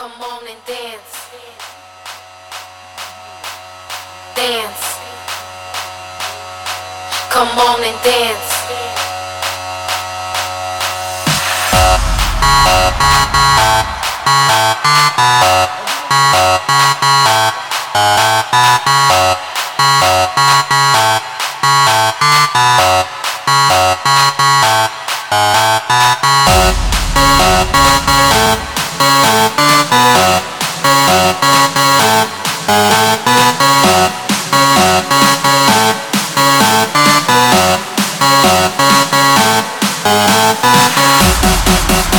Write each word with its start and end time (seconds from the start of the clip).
Come 0.00 0.12
on 0.22 0.48
and 0.48 0.56
dance. 0.64 1.28
Dance. 4.34 4.98
Come 7.28 7.58
on 7.58 7.84
and 7.84 8.02
dance. 8.02 8.60
Thank 29.30 29.70
you. 29.70 29.79
Thank 41.62 42.09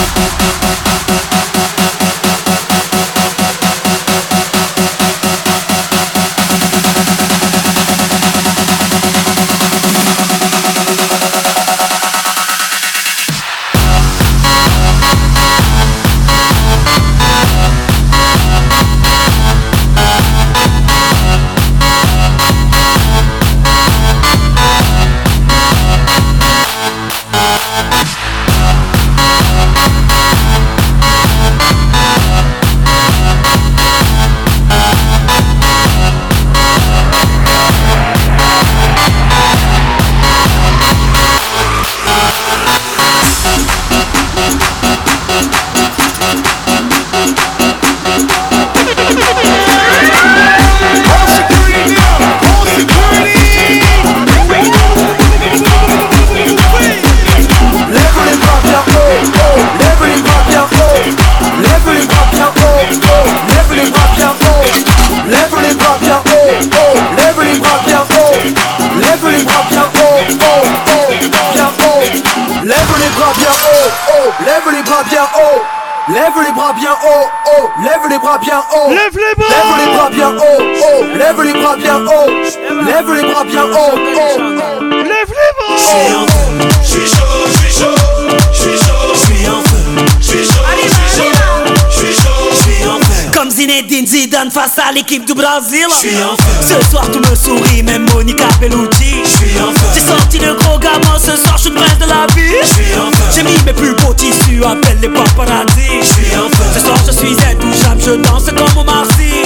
Face 94.50 94.80
à 94.80 94.92
l'équipe 94.92 95.24
du 95.24 95.36
Brésil. 95.36 95.86
Ce 95.92 96.90
soir 96.90 97.06
tout 97.12 97.20
me 97.20 97.36
sourit, 97.36 97.84
même 97.84 98.08
Monica 98.12 98.48
Bellucci. 98.60 99.22
J'ai 99.94 100.02
sorti 100.02 100.40
le 100.40 100.56
gros 100.56 100.80
gamin, 100.80 101.20
ce 101.20 101.38
soir 101.38 101.58
je 101.58 101.62
suis 101.62 101.70
de 101.70 102.06
la 102.10 102.26
vie. 102.34 102.58
J'ai 103.34 103.44
mis 103.44 103.56
mes 103.66 103.74
plus 103.74 103.94
beaux 103.96 104.14
tissus, 104.16 104.64
appelle 104.66 104.98
les 105.00 105.10
paparazzi. 105.10 106.02
Ce 106.74 106.80
soir 106.80 106.98
je 107.06 107.12
suis 107.12 107.38
intouchable, 107.50 108.02
je 108.02 108.12
danse 108.28 108.46
comme 108.46 108.82
au 108.82 108.84
Marcy. 108.84 109.44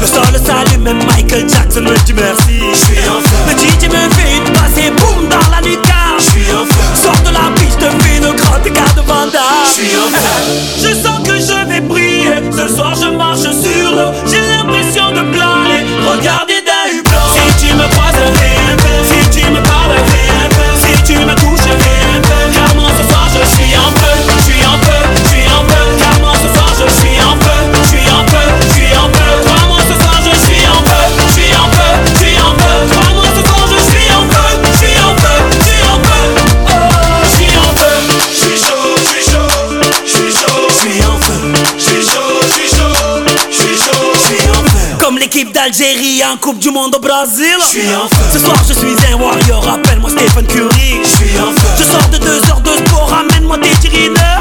Le 0.00 0.06
sol 0.06 0.24
s'allume, 0.44 0.82
même 0.82 1.04
Michael 1.06 1.48
Jackson 1.48 1.82
me 1.82 1.96
dit 2.04 2.12
merci. 2.12 2.60
Le 3.46 3.52
DJ 3.52 3.88
me 3.88 4.10
fait 4.12 4.36
une 4.36 4.52
passe 4.52 4.76
et 4.76 4.90
boum 4.90 5.28
dans 5.28 5.50
la 5.50 5.60
nuque. 5.62 5.86
Sors 7.00 7.22
de 7.22 7.30
la 7.32 7.52
piste, 7.54 7.80
fais 7.80 8.16
une 8.16 8.34
grande 8.34 8.64
garde 8.64 8.96
de 8.96 9.02
Vanda. 9.02 9.40
Je 9.76 10.94
d'Algérie 45.56 46.22
en 46.22 46.36
Coupe 46.36 46.58
du 46.58 46.70
Monde 46.70 46.94
au 46.94 47.00
Brésil. 47.00 47.56
Je 47.60 47.66
suis 47.66 47.94
en 47.94 48.06
feu. 48.08 48.24
Ce 48.30 48.38
soir, 48.38 48.56
je 48.68 48.74
suis 48.74 48.94
un 49.10 49.16
warrior. 49.16 49.66
Appelle-moi 49.66 50.10
Stephen 50.10 50.46
Curry. 50.46 51.00
suis 51.02 51.38
en 51.38 51.50
feu. 51.50 51.68
Je 51.78 51.84
sors 51.84 52.08
de 52.10 52.18
deux 52.18 52.46
heures 52.50 52.60
de 52.60 52.70
sport. 52.86 53.08
Ramène-moi 53.08 53.56
tes 53.58 53.88
tirineurs 53.88 54.35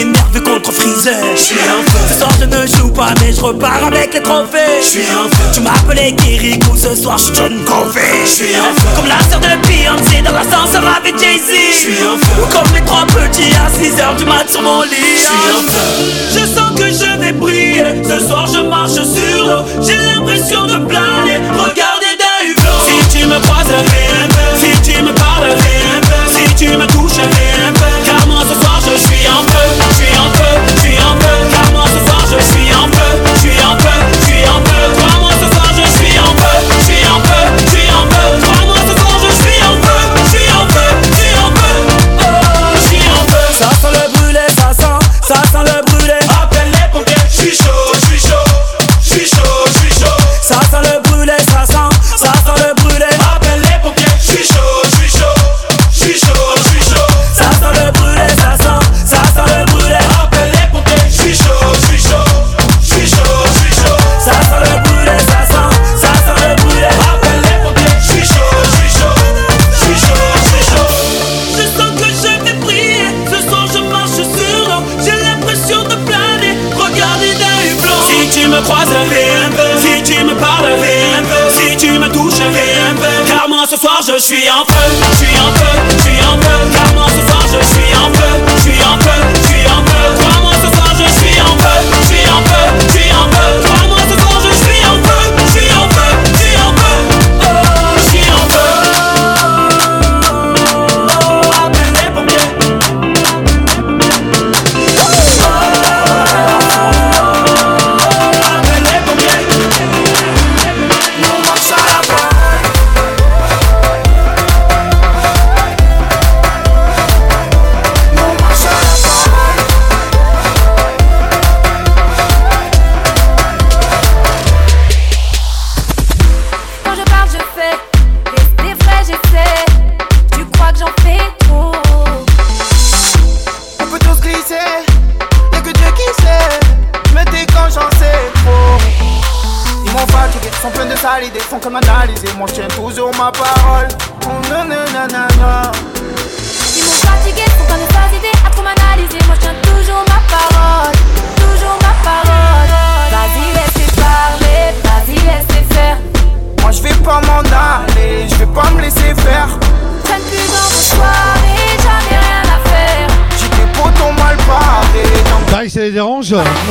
énervé 0.00 0.40
contre 0.42 0.72
Freezer. 0.72 1.16
Je 1.34 1.40
suis 1.40 1.56
un 1.56 1.82
feu. 1.90 1.98
Ce 2.08 2.18
soir 2.18 2.30
je 2.38 2.44
ne 2.44 2.66
joue 2.66 2.90
pas, 2.90 3.14
mais 3.20 3.32
je 3.32 3.40
repars 3.40 3.84
avec 3.86 4.14
les 4.14 4.22
trophées. 4.22 4.80
Je 4.80 4.86
suis 4.86 5.00
un 5.00 5.28
feu. 5.34 5.44
Tu 5.54 5.60
m'appelais 5.60 6.14
Kirikou, 6.14 6.76
ce 6.76 6.94
soir 6.94 7.18
je 7.18 7.34
John 7.34 7.64
Covey. 7.64 8.00
Je 8.24 8.30
suis 8.30 8.54
un 8.54 8.72
feu. 8.78 8.88
Comme 8.96 9.08
la 9.08 9.20
sœur 9.28 9.40
de 9.40 9.66
Beyoncé 9.66 10.22
dans 10.22 10.32
l'ascenseur 10.32 10.82
avec 10.96 11.18
Jay-Z. 11.18 11.50
Je 11.72 11.76
suis 11.76 11.98
un 12.02 12.18
feu. 12.18 12.42
Ou 12.42 12.46
comme 12.52 12.74
les 12.74 12.84
trois 12.84 13.06
petits 13.06 13.52
à 13.56 13.68
6h 13.70 14.16
du 14.16 14.24
mat 14.24 14.48
sur 14.48 14.62
mon 14.62 14.82
lit. 14.82 15.16
Je 15.16 15.24
suis 15.24 15.44
un 15.56 15.62
feu. 15.66 15.88
Je 16.34 16.46
sens 16.46 16.78
que 16.78 16.86
je 16.86 17.18
vais 17.18 17.32
briller. 17.32 18.02
Ce 18.04 18.26
soir 18.26 18.46
je 18.46 18.60
marche 18.60 18.92
sur 18.92 19.44
l'eau. 19.46 19.64
J'ai 19.80 19.96
l'impression 19.96 20.66
de 20.66 20.76
planer. 20.86 21.40
Regardez 21.56 22.14
d'un 22.20 22.38
hublot. 22.44 22.80
Si 22.84 23.18
tu 23.18 23.26
me 23.26 23.38
croiserais 23.40 24.08
un 24.22 24.28
peu. 24.28 24.48
Si 24.60 24.90
tu 24.90 25.02
me 25.02 25.12
parlerais 25.12 25.80
un 25.96 26.00
peu. 26.00 26.22
Si 26.28 26.54
tu 26.54 26.68
me 26.76 26.86
touches, 26.86 27.18
un 27.18 27.72
peu. 27.72 27.95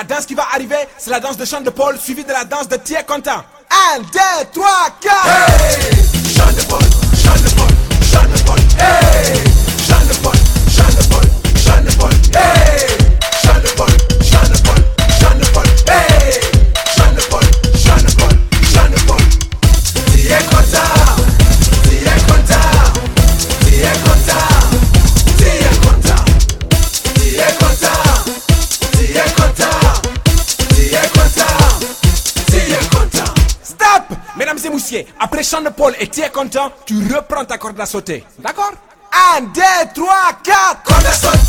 La 0.00 0.04
danse 0.04 0.24
qui 0.24 0.34
va 0.34 0.46
arriver, 0.54 0.88
c'est 0.96 1.10
la 1.10 1.20
danse 1.20 1.36
de 1.36 1.44
chant 1.44 1.60
de 1.60 1.68
Paul, 1.68 1.98
suivie 1.98 2.24
de 2.24 2.32
la 2.32 2.44
danse 2.44 2.66
de 2.68 2.76
Thier 2.76 3.04
Content. 3.06 3.44
1, 3.96 3.98
2, 4.00 4.18
3, 4.50 4.68
4 4.98 5.99
Paul 35.68 35.94
et 36.00 36.08
tu 36.08 36.20
es 36.20 36.30
content, 36.30 36.72
tu 36.86 36.94
reprends 37.14 37.44
ta 37.44 37.58
corde 37.58 37.80
à 37.80 37.86
sauter. 37.86 38.24
D'accord? 38.38 38.72
1, 39.36 39.42
2, 39.42 39.60
3, 39.94 40.14
4, 40.42 40.82
corde 40.84 41.06
à 41.06 41.12
sauter. 41.12 41.39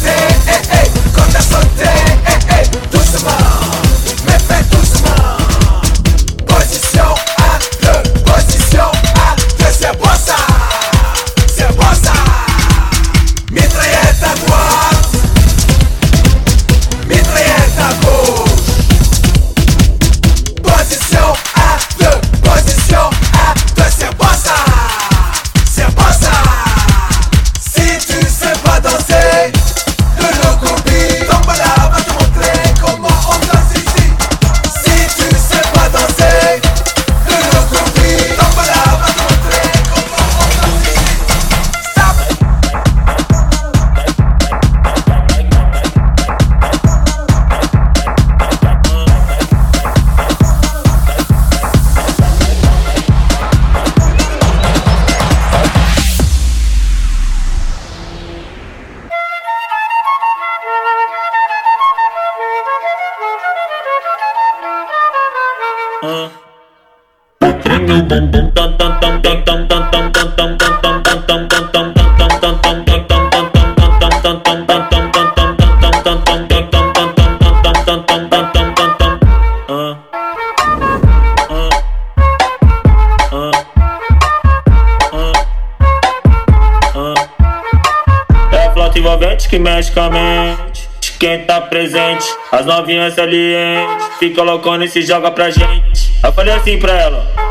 As 92.51 92.65
novinhas 92.65 93.17
ali, 93.17 93.55
hein? 93.55 93.88
Se 94.20 94.29
colocando 94.31 94.84
e 94.84 94.89
se 94.89 95.01
joga 95.01 95.31
pra 95.31 95.50
gente. 95.50 96.12
Eu 96.22 96.34
falei 96.34 96.53
assim 96.53 96.77
pra 96.77 96.91
ela. 96.93 97.50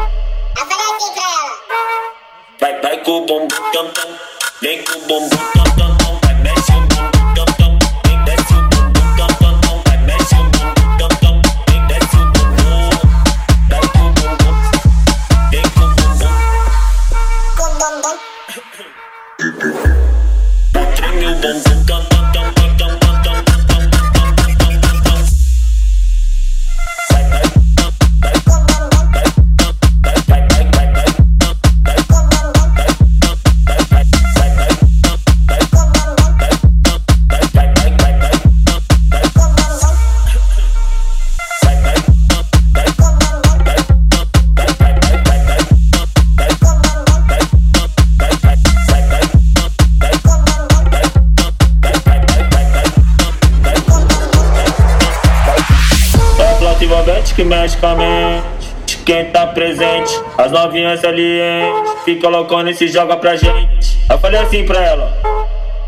criança 60.90 61.09
ali, 61.09 61.40
hein? 61.40 61.85
Fica 62.04 62.28
loucona 62.28 62.70
e 62.70 62.75
se 62.75 62.88
joga 62.88 63.16
pra 63.16 63.37
gente. 63.37 63.99
Eu 64.09 64.18
falei 64.18 64.40
assim 64.40 64.64
pra 64.64 64.80
ela. 64.82 65.12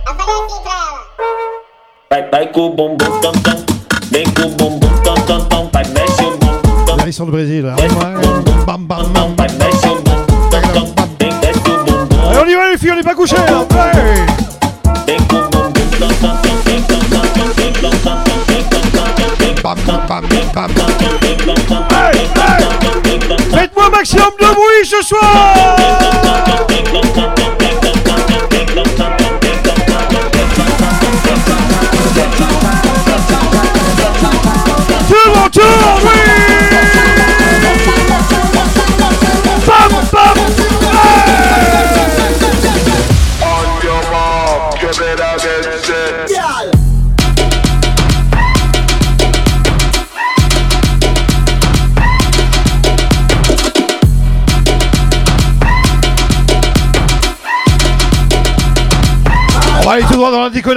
Eu 0.06 0.14
falei 0.14 0.34
assim 0.44 0.62
pra 0.62 0.72
ela. 0.72 1.02
Vai, 2.10 2.30
vai 2.30 2.46
com 2.48 2.60
o 2.60 2.70
bumbum 2.70 3.20
tam 3.20 3.32
tam. 3.32 3.56
Vem 4.10 4.24
com 4.24 4.42
o 4.42 4.48
bumbum 4.50 5.02
tam 5.02 5.14
tam 5.26 5.44
tam. 5.46 5.70
Vai, 5.72 5.84
mexe 5.88 6.22
o 6.22 6.36
bumbum 6.36 6.84
tam. 6.84 7.00
Eles 7.00 7.16
são 7.16 7.26
do 7.26 7.32
Brasil, 7.32 7.64
né? 7.64 7.74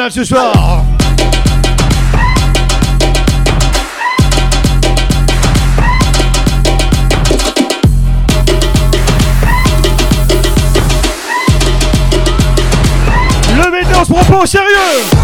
ce 0.10 0.24
soir. 0.24 0.84
Le 13.58 13.72
médecin 13.72 14.04
se 14.04 14.12
prend 14.12 14.24
pas 14.24 14.44
au 14.44 14.46
sérieux 14.46 15.15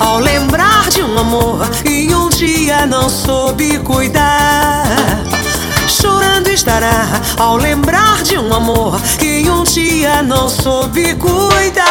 ao 0.00 0.18
lembrar 0.18 0.88
de 0.90 1.02
um 1.02 1.18
amor 1.18 1.68
que 1.82 2.14
um 2.14 2.28
dia 2.28 2.86
não 2.86 3.08
soube 3.08 3.78
cuidar. 3.78 4.84
Chorando 5.88 6.48
estará 6.48 7.06
ao 7.38 7.56
lembrar 7.56 8.22
de 8.22 8.38
um 8.38 8.52
amor 8.54 9.00
que 9.18 9.48
um 9.50 9.64
dia 9.64 10.22
não 10.22 10.48
soube 10.48 11.14
cuidar. 11.14 11.88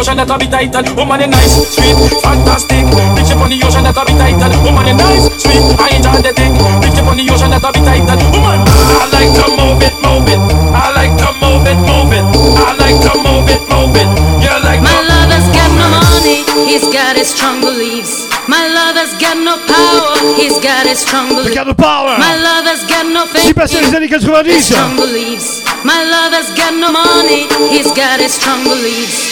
Ocean, 0.00 0.16
that's 0.16 0.32
a 0.32 0.38
bit 0.38 0.50
tight. 0.50 0.72
Woman, 0.96 1.20
you 1.20 1.28
nice, 1.28 1.76
sweet, 1.76 1.96
fantastic. 2.24 2.88
Bitch 3.12 3.30
up 3.36 3.44
on 3.44 3.52
the 3.52 3.60
ocean, 3.60 3.84
that's 3.84 4.00
a 4.00 4.02
bit 4.08 4.16
tight. 4.16 4.40
Woman, 4.64 4.88
you 4.88 4.96
nice, 4.96 5.28
sweet, 5.36 5.60
I 5.76 5.92
enjoy 5.92 6.24
the 6.24 6.32
dick. 6.32 6.52
Bitch 6.80 6.96
up 6.96 7.08
on 7.12 7.20
the 7.20 7.24
ocean, 7.28 7.52
that's 7.52 7.64
a 7.64 7.70
bit 7.70 7.84
tight. 7.84 8.08
Woman, 8.32 8.64
I 8.64 9.04
like 9.12 9.32
to 9.36 9.46
move 9.52 9.84
it, 9.84 9.94
move 10.00 10.24
it. 10.32 10.40
I 10.72 10.88
like 10.96 11.14
to 11.20 11.28
move 11.36 11.68
it, 11.68 11.78
move 11.84 12.12
it. 12.16 12.24
I 12.56 12.72
like 12.80 12.98
to 13.04 13.12
move 13.20 13.48
it, 13.52 13.62
move 13.68 13.96
it. 14.00 14.08
You 14.40 14.56
like 14.64 14.80
My 14.80 14.96
to 14.96 15.04
lover's 15.04 15.48
got 15.52 15.70
no 15.76 15.86
money, 15.92 16.48
he's 16.64 16.88
got 16.88 17.20
his 17.20 17.28
strong 17.28 17.60
beliefs. 17.60 18.24
My 18.48 18.64
lover's 18.72 19.12
got 19.20 19.36
no 19.36 19.60
power, 19.68 20.16
he's 20.40 20.56
got 20.64 20.88
his 20.88 21.04
strong 21.04 21.28
beliefs. 21.28 21.52
Regarde 21.52 21.76
power 21.76 22.16
My 22.16 22.34
lover's 22.40 22.82
got 22.88 23.04
no 23.06 23.28
Si 23.28 23.52
faith, 23.52 23.54
passé 23.54 23.80
les 23.80 23.94
années 23.94 24.08
his 24.08 24.24
90 24.24 24.60
strong 24.64 24.96
beliefs. 24.96 25.62
My 25.84 26.02
lover's 26.02 26.50
got 26.56 26.72
no 26.74 26.90
money, 26.90 27.46
he's 27.68 27.92
got 27.92 28.18
his 28.18 28.32
strong 28.32 28.64
beliefs. 28.64 29.29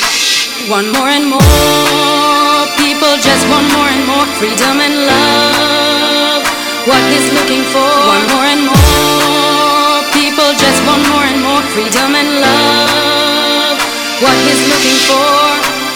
One 0.69 0.93
more 0.93 1.09
and 1.09 1.25
more 1.33 2.67
people 2.77 3.17
just 3.25 3.41
want 3.49 3.65
more 3.73 3.89
and 3.89 4.05
more 4.05 4.29
freedom 4.37 4.77
and 4.85 5.09
love. 5.09 6.45
What 6.85 7.01
he's 7.09 7.33
looking 7.33 7.65
for. 7.73 7.89
One 8.05 8.29
more 8.37 8.45
and 8.45 8.69
more 8.69 10.05
people 10.13 10.53
just 10.61 10.85
want 10.85 11.01
more 11.09 11.25
and 11.25 11.41
more 11.41 11.65
freedom 11.73 12.13
and 12.13 12.45
love. 12.45 13.81
What 14.21 14.37
he's 14.45 14.61
looking 14.69 14.99
for. 15.09 15.41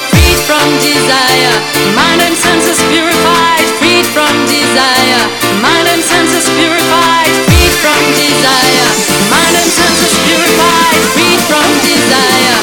Freed 0.09 0.41
from 0.49 0.65
desire, 0.81 1.57
mind 1.93 2.25
and 2.25 2.33
senses 2.33 2.81
purified. 2.89 3.69
Freed 3.77 4.09
from 4.17 4.33
desire, 4.49 5.23
mind 5.61 5.85
and 5.93 6.01
senses 6.01 6.49
purified. 6.57 7.29
Freed 7.45 7.75
from 7.77 8.01
desire, 8.17 8.89
mind 9.29 9.53
and 9.53 9.69
senses 9.69 10.17
purified. 10.25 11.01
Freed 11.13 11.41
from 11.45 11.69
desire. 11.85 12.57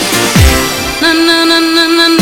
Na 1.02 1.14
na 1.14 1.49
na 1.88 2.08
na 2.10 2.19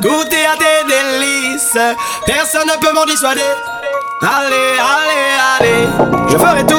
goûter 0.00 0.44
à 0.46 0.56
tes 0.56 0.84
délices. 0.86 1.78
Personne 2.26 2.66
ne 2.66 2.80
peut 2.80 2.92
m'en 2.92 3.04
dissuader. 3.04 3.40
Allez, 4.22 4.78
allez, 4.78 5.26
allez. 5.58 5.88
Je 6.28 6.36
ferai 6.36 6.66
tout 6.66 6.71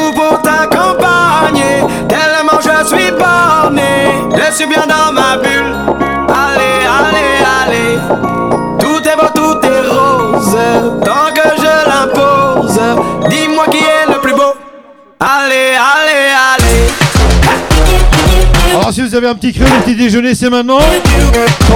vous 19.14 19.18
avez 19.20 19.28
un 19.28 19.36
petit 19.36 19.54
creux, 19.54 19.66
le 19.66 19.84
petit 19.84 19.96
déjeuner 19.96 20.34
c'est 20.34 20.50
maintenant. 20.50 20.80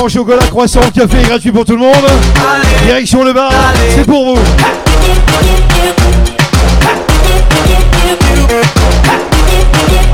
Au 0.03 0.09
chocolat, 0.09 0.41
croissant, 0.49 0.79
café 0.91 1.21
gratuit 1.21 1.51
pour 1.51 1.65
tout 1.65 1.73
le 1.73 1.81
monde. 1.81 1.93
Direction 2.83 3.23
le 3.23 3.31
bar, 3.31 3.51
c'est 3.95 4.05
pour 4.07 4.33
vous. 4.33 4.41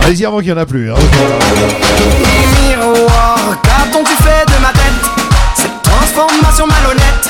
Allez-y 0.06 0.26
avant 0.26 0.40
qu'il 0.40 0.48
n'y 0.48 0.52
en 0.54 0.58
a 0.58 0.66
plus. 0.66 0.92
hein. 0.92 0.96
Miroir, 2.68 3.40
qu'a-t-on-tu 3.64 4.12
fait 4.24 4.46
de 4.48 4.62
ma 4.62 4.70
tête 4.70 5.04
Cette 5.56 5.82
transformation 5.82 6.68
malhonnête, 6.68 7.30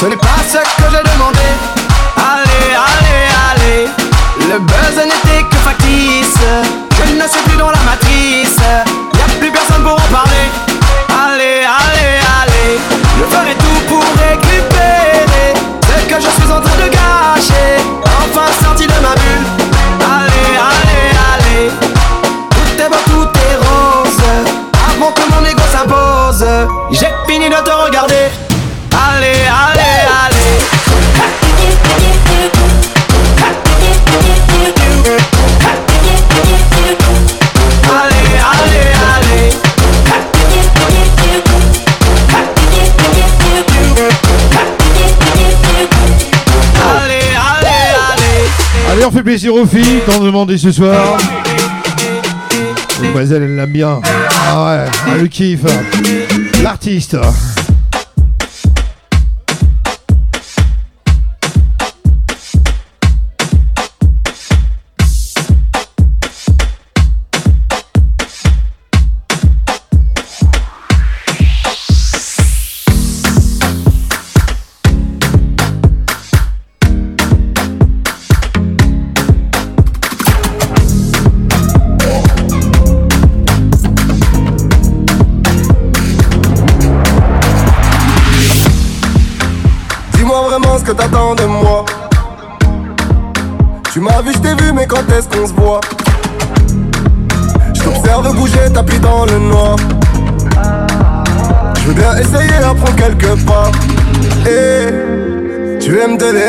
ce 0.00 0.06
n'est 0.06 0.16
pas 0.16 0.38
ce 0.48 0.56
que 0.58 0.90
j'ai 0.90 1.12
demandé. 1.12 1.38
Allez, 2.16 2.74
allez, 2.74 3.84
allez, 3.84 3.88
le 4.52 4.58
buzz 4.60 5.04
n'était 5.04 5.44
que 5.50 5.56
factice. 5.56 6.34
Je 6.98 7.12
ne 7.14 7.28
suis 7.28 7.42
plus 7.46 7.58
dans 7.58 7.70
la 7.70 7.78
matrice, 7.84 8.56
plaisir 49.26 49.56
aux 49.56 49.66
filles, 49.66 50.02
t'en 50.06 50.20
demandé 50.20 50.56
ce 50.56 50.70
soir. 50.70 51.18
Mademoiselle, 53.02 53.42
elle 53.42 53.56
l'aime 53.56 53.72
bien. 53.72 54.00
Ah 54.48 54.64
ouais, 54.64 54.90
elle 55.12 55.22
le 55.22 55.26
kiffe. 55.26 55.64
L'artiste. 56.62 57.16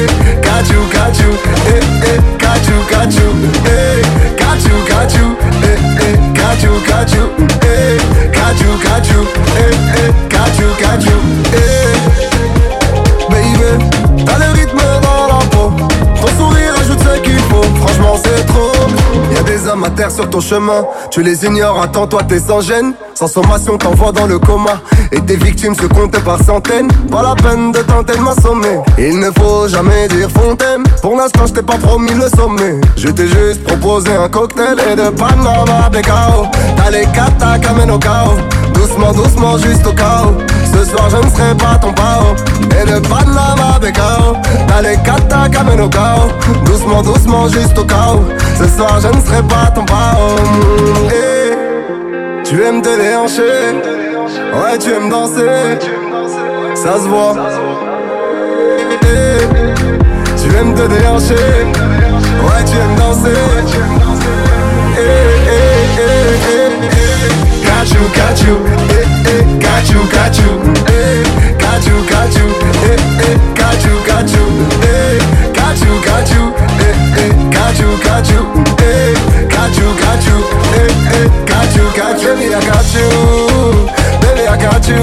eh. 11.52 11.74
Baby, 13.28 14.24
t'as 14.24 14.38
le 14.38 14.52
rythme 14.54 14.80
dans 15.02 15.26
la 15.26 15.44
peau, 15.50 15.70
ton 16.18 16.28
sourire 16.38 16.72
ajoute 16.80 16.98
ce 17.00 17.20
qu'il 17.20 17.38
faut, 17.40 17.62
franchement 17.76 18.16
c'est 18.24 18.46
trop. 18.46 18.72
Y'a 19.34 19.42
des 19.42 19.68
hommes 19.68 19.84
à 19.84 19.90
terre 19.90 20.10
sur 20.10 20.30
ton 20.30 20.40
chemin, 20.40 20.86
tu 21.10 21.22
les 21.22 21.44
ignores, 21.44 21.82
attends 21.82 22.06
toi 22.06 22.22
t'es 22.26 22.38
sans 22.38 22.62
gêne. 22.62 22.94
Sans 23.14 23.28
sommation 23.28 23.78
t'envoies 23.78 24.10
dans 24.10 24.26
le 24.26 24.40
coma 24.40 24.80
Et 25.14 25.20
tes 25.20 25.36
victimes 25.36 25.76
se 25.76 25.86
comptent 25.86 26.18
par 26.24 26.42
centaines. 26.42 26.88
Pas 27.08 27.22
la 27.22 27.36
peine 27.36 27.70
de 27.70 27.78
tenter 27.78 28.16
de 28.16 28.22
m'assommer. 28.22 28.80
Il 28.98 29.20
ne 29.20 29.30
faut 29.38 29.68
jamais 29.68 30.08
dire 30.08 30.28
fontaine. 30.28 30.82
Pour 31.02 31.16
l'instant 31.16 31.46
je 31.46 31.52
t'ai 31.52 31.62
pas 31.62 31.78
promis 31.78 32.10
le 32.14 32.28
sommet. 32.36 32.80
Je 32.96 33.08
t'ai 33.08 33.28
juste 33.28 33.62
proposé 33.62 34.10
un 34.10 34.28
cocktail 34.28 34.76
Et 34.90 34.96
de 34.96 35.10
Panama 35.10 35.88
Becao 35.92 36.46
T'as 36.76 36.90
les 36.90 37.06
qu'amènent 37.60 37.90
au 37.92 37.98
chaos 37.98 38.38
Doucement, 38.74 39.12
doucement, 39.12 39.56
juste 39.58 39.86
au 39.86 39.92
chaos 39.92 40.34
Ce 40.72 40.84
soir 40.90 41.08
je 41.10 41.16
ne 41.16 41.30
serai 41.30 41.54
pas 41.54 41.78
ton 41.80 41.92
pao 41.92 42.34
Et 42.70 42.90
de 42.90 42.98
Panama 43.06 43.78
Becao 43.80 44.36
T'as 44.66 44.82
les 44.82 44.96
qu'amènent 45.52 45.80
au 45.80 45.88
chaos 45.88 46.30
Doucement, 46.64 47.02
doucement, 47.02 47.48
juste 47.48 47.78
au 47.78 47.84
chaos 47.84 48.24
Ce 48.58 48.66
soir 48.76 49.00
je 49.00 49.08
ne 49.08 49.20
serai 49.22 49.42
pas 49.42 49.70
ton 49.74 49.84
pao 49.84 50.38
tu 52.44 52.62
aimes 52.62 52.82
te 52.82 52.94
déhancher, 52.94 53.80
ouais 54.24 54.78
tu 54.78 54.90
aimes 54.90 55.10
danser, 55.10 55.78
ça 56.74 56.94
se 56.94 57.08
voit. 57.08 57.34
Eh, 59.02 59.38
tu 60.42 60.56
aimes 60.56 60.74
te 60.74 60.86
déhancher, 60.86 61.34
ouais 61.34 62.64
tu 62.64 62.76
aimes 62.76 62.96
danser. 62.96 63.30
Got 67.64 67.90
you, 67.92 68.00
got 68.14 68.40
you, 68.40 68.54
got 69.60 69.88
you, 69.90 70.00
got 70.10 70.38
you, 70.38 70.48
got 70.50 71.06
you, 71.86 72.06
got 72.08 72.34
you, 72.34 72.46
got 72.54 72.64
you, 72.64 72.92
got 73.24 73.64
you, 73.64 73.64
got 73.64 73.80
you, 73.84 73.94
got 75.34 75.80
you, 75.80 76.00
got 76.00 76.30
you, 76.30 76.52
got 76.54 77.10
you, 77.78 78.00
got 79.10 79.78
you, 79.78 79.88
got 80.02 80.26
you, 80.26 80.36
eh, 80.74 80.88
eh, 81.12 81.28
got 81.46 81.76
you, 81.76 81.84
got 81.94 82.22
you, 82.22 82.34
baby 82.34 82.54
I 82.54 82.60
got 82.64 82.86
you, 82.94 84.03
I 84.54 84.56
got 84.56 84.86
you, 84.86 85.02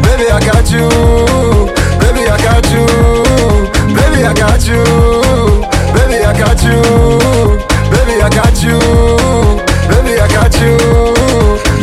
baby 0.00 0.30
I 0.30 0.38
got 0.38 0.70
you, 0.70 0.88
baby 1.98 2.22
I 2.30 2.38
got 2.38 2.70
you, 2.70 2.86
baby 3.96 4.22
I 4.24 4.32
got 4.32 4.64
you, 4.64 4.84
baby 5.92 6.22
I 6.22 6.32
got 6.38 6.62
you, 6.62 6.80
baby 7.90 8.22
I 8.22 8.30
got 8.30 8.62
you, 8.62 8.78
baby 9.90 10.20
I 10.20 10.28
got 10.30 10.54
you, 10.62 10.78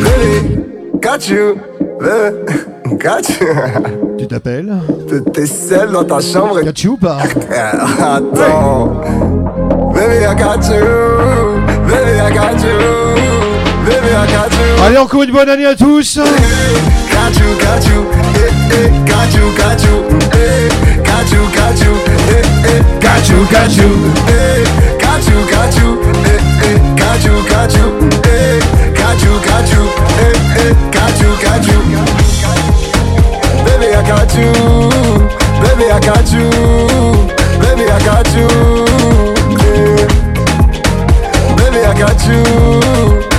baby 0.02 0.98
got 1.02 1.28
you, 1.28 1.56
baby 2.00 2.98
got 3.00 3.30
you. 3.30 4.18
Tu 4.18 4.28
t'appelles 4.28 4.74
T'es 5.34 5.46
seul 5.48 5.92
dans 5.92 6.06
ta 6.06 6.22
chambre. 6.22 6.62
Got 6.64 6.82
you 6.82 6.92
ou 6.92 6.98
pas 6.98 7.18
Attends. 8.02 9.02
Baby, 9.94 10.26
I 10.26 10.36
got 10.36 10.64
you. 10.70 11.60
Baby, 11.86 12.18
I 12.18 12.34
got 12.34 12.64
you. 12.64 13.35
Allez, 14.86 14.98
encore 14.98 15.24
une 15.24 15.32
bonne 15.32 15.50
année 15.50 15.66
à 15.66 15.76
tous. 15.76 16.20
Baby, 35.62 35.86
I 35.92 36.00
got 36.00 36.32
you. 36.34 36.50
Baby, 37.60 37.86
I 37.90 38.00
got 38.06 38.28
you. 38.36 38.48
Yeah. 39.64 40.08
Baby, 41.58 41.80
I 41.80 41.94
got 41.98 42.28
you. 42.28 43.35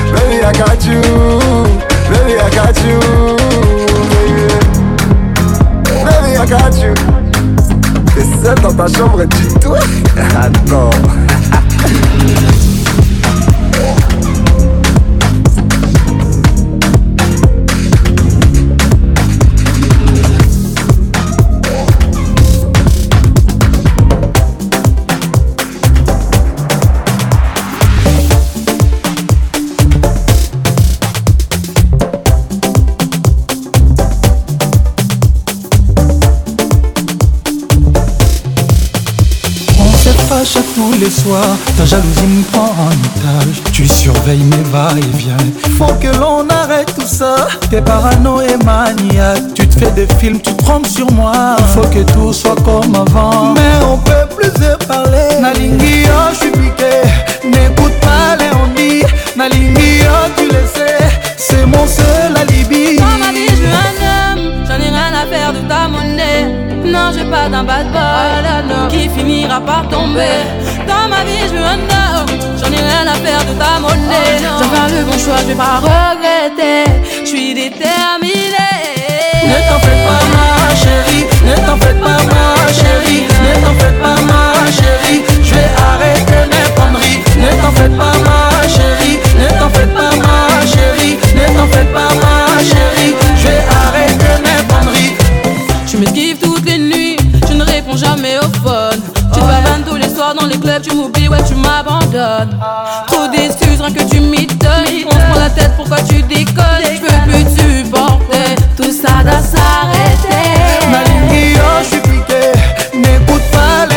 I 0.47 0.53
got 0.53 0.87
you, 0.87 1.01
baby, 2.09 2.39
I 2.39 2.49
got 2.55 2.77
you. 2.85 3.01
Baby, 6.05 6.37
I 6.37 6.47
got 6.47 6.73
you. 6.81 6.95
T'es 8.15 8.45
seul 8.45 8.55
dans 8.63 8.73
ta 8.73 8.87
chambre 8.87 9.23
et 9.23 9.27
tu 9.27 9.59
toi 9.59 9.81
Attends. 10.41 10.91
Les 41.07 41.13
soirs, 41.13 41.57
ta 41.77 41.85
jalousie 41.85 42.27
me 42.27 42.43
prend 42.53 42.75
en 42.87 42.91
otage. 42.91 43.63
Tu 43.73 43.87
surveilles 43.87 44.45
mes 44.45 44.71
va-et-vient. 44.73 45.37
Faut 45.79 45.95
que 46.01 46.09
l'on 46.19 46.49
arrête 46.49 46.93
tout 46.99 47.07
ça. 47.07 47.49
T'es 47.71 47.81
parano 47.81 48.41
et 48.41 48.57
maniaque. 48.65 49.55
Tu 49.55 49.69
te 49.69 49.79
fais 49.79 49.91
des 49.93 50.09
films, 50.19 50.41
tu 50.41 50.55
trompes 50.57 50.87
sur 50.87 51.11
moi. 51.13 51.57
Faut 51.75 51.89
que 51.95 52.03
tout 52.13 52.33
soit 52.33 52.57
comme 52.65 52.95
avant. 52.95 53.55
Mais 53.55 53.85
on 53.85 53.99
peut 53.99 54.27
plus 54.37 54.51
se 54.51 54.87
parler. 54.87 55.41
Nalingi, 55.41 56.05
oh, 56.07 56.31
je 56.33 56.37
suis 56.39 56.51
piqué. 56.51 56.95
N'écoute 57.45 57.97
pas 58.01 58.37
les 58.39 58.51
on 58.63 58.69
dit. 58.75 59.03
Nalingi, 59.37 60.01
oh, 60.05 60.29
tu 60.37 60.47
le 60.47 60.67
sais. 60.75 61.05
C'est 61.37 61.67
mon 61.67 61.87
seul 61.87 62.37
alibi. 62.37 62.99
Pas 67.47 67.51
d'un 67.51 67.65
bad 67.65 67.87
boy 67.93 68.89
qui 68.91 69.09
finira 69.09 69.61
par 69.61 69.89
tomber. 69.89 70.43
Dans 70.87 71.09
ma 71.09 71.23
vie, 71.25 71.45
je 71.49 71.55
veux 71.55 71.65
un 71.65 71.83
homme. 71.97 72.27
J'en 72.59 72.71
ai 72.73 72.83
rien 72.91 73.07
à 73.07 73.15
faire 73.15 73.45
de 73.45 73.53
ta 73.59 73.79
monnaie. 73.81 74.39
Je 74.41 74.65
vais 74.65 74.77
faire 74.77 74.89
le 74.89 75.05
bon 75.05 75.19
choix, 75.19 75.39
je 75.43 75.49
vais 75.49 75.55
pas 75.55 75.81
regretter. 75.81 76.85
Je 77.21 77.27
suis 77.27 77.55
déterminée. 77.55 78.75
Ne 79.51 79.59
t'en 79.69 79.79
fais 79.85 80.01
pas 80.07 80.23
ma 80.35 80.75
chérie, 80.75 81.25
ne 81.45 81.55
t'en 81.67 81.77
fais 81.77 81.95
pas 81.95 82.19
ma 82.33 82.47
chérie, 82.81 83.25
ne 83.45 83.53
t'en 83.63 83.75
fais 83.81 83.95
pas 84.03 84.19
ma 84.31 84.43
chérie, 84.79 85.23
je 85.45 85.55
vais 85.55 85.71
arrêter 85.91 86.43
mes 86.51 86.69
conneries. 86.75 87.23
Ne 87.43 87.51
t'en 87.63 87.73
fais 87.79 87.91
pas 87.91 88.17
ma 88.27 88.67
chérie, 88.67 89.19
ne 89.39 89.49
t'en 89.61 89.71
fais 89.71 89.87
pas 89.87 90.11
ma 90.25 90.67
chérie, 90.67 91.17
ne 91.37 91.47
t'en 91.57 91.67
fais 91.69 91.85
pas 91.95 92.11
ma 92.23 92.26
tu 100.81 100.95
m'oublies, 100.95 101.29
ouais, 101.29 101.43
tu 101.47 101.55
m'abandonnes. 101.55 102.59
Trop 103.07 103.29
d'excuses, 103.29 103.81
rien 103.81 103.93
que 103.93 104.03
tu 104.11 104.21
m'y 104.21 104.47
donnes. 104.47 105.07
On 105.07 105.11
se 105.11 105.17
prend 105.17 105.41
la 105.41 105.51
tête, 105.51 105.73
pourquoi 105.77 105.99
tu 106.03 106.23
déconnes? 106.23 106.65
Je 106.83 107.01
peux 107.01 107.31
plus 107.31 107.45
te 107.45 107.61
supporter, 107.61 108.57
tout 108.77 108.93
ça 108.93 109.23
doit 109.23 109.41
s'arrêter. 109.41 110.61
Nalingi, 110.91 111.57
oh, 111.57 111.83
je 111.83 111.89
suis 111.89 112.01
piqué, 112.01 112.53
n'écoute 112.95 113.43
pas 113.53 113.87
les 113.89 113.97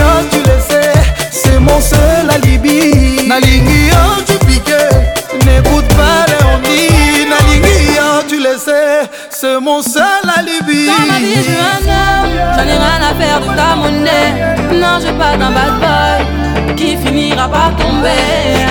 oh, 0.00 0.26
tu 0.30 0.38
le 0.38 0.58
sais, 0.68 0.92
c'est 1.30 1.58
mon 1.58 1.80
seul 1.80 2.30
alibi. 2.30 3.26
Nalingi, 3.26 3.90
je 4.20 4.32
suis 4.32 4.38
piqué, 4.46 4.82
n'écoute 5.44 5.88
pas 5.88 6.26
les 6.28 6.44
ondes. 6.44 6.62
Nalingi, 7.28 7.98
oh, 7.98 8.22
tu 8.28 8.38
le 8.38 8.56
sais, 8.58 9.08
c'est 9.30 9.60
mon 9.60 9.82
seul 9.82 10.02
alibi. 10.36 10.86
Dans 10.86 11.06
ma 11.12 11.18
vie, 11.18 11.34
je 11.36 11.50
veux 11.50 11.58
un 11.58 11.82
homme, 11.88 12.30
j'en 12.56 12.62
ai 12.62 12.78
rien 12.78 13.00
à 13.10 13.14
faire 13.20 13.40
de 13.40 13.56
ta 13.56 13.76
monnaie. 13.76 14.49
Je 14.98 15.06
veux 15.06 15.14
pas 15.14 15.36
d'un 15.36 15.50
bad 15.50 15.74
boy 15.80 16.74
qui 16.76 16.96
finira 16.96 17.48
par 17.48 17.70
tomber. 17.76 18.10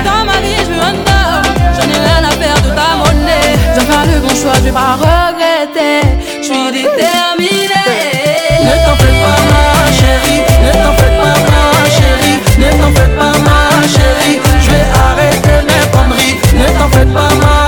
Dans 0.03 0.23
ma 0.25 0.37
vie, 0.43 0.59
je 0.59 0.71
veux 0.71 0.81
un 0.81 0.93
homme, 0.93 1.47
j'en 1.75 1.87
ai 1.89 1.99
rien 2.07 2.23
à 2.23 2.31
faire 2.31 2.59
de 2.61 2.69
ta 2.69 2.89
monnaie. 2.99 3.55
Je 3.73 3.79
vais 3.79 3.85
faire 3.91 4.05
le 4.05 4.19
bon 4.19 4.29
choix, 4.35 4.53
je 4.55 4.65
vais 4.65 4.71
pas 4.71 4.93
regretter. 4.95 6.01
Je 6.41 6.45
suis 6.45 6.71
déterminée. 6.71 7.69
Ne 8.67 8.75
t'en 8.85 8.95
fais 9.01 9.15
pas 9.23 9.39
ma 9.49 9.63
chérie, 9.99 10.41
ne 10.65 10.71
t'en 10.83 10.93
fais 10.99 11.13
pas 11.19 11.37
ma 11.49 11.63
chérie, 11.95 12.37
ne 12.59 12.69
t'en 12.79 12.91
fais 12.97 13.11
pas 13.17 13.33
ma 13.47 13.61
chérie, 13.87 14.37
je 14.61 14.69
vais 14.69 14.87
arrêter 15.07 15.57
mes 15.67 15.85
conneries. 15.93 16.37
Ne 16.53 16.67
t'en 16.77 16.89
fais 16.89 17.05
pas 17.05 17.31
ma 17.41 17.58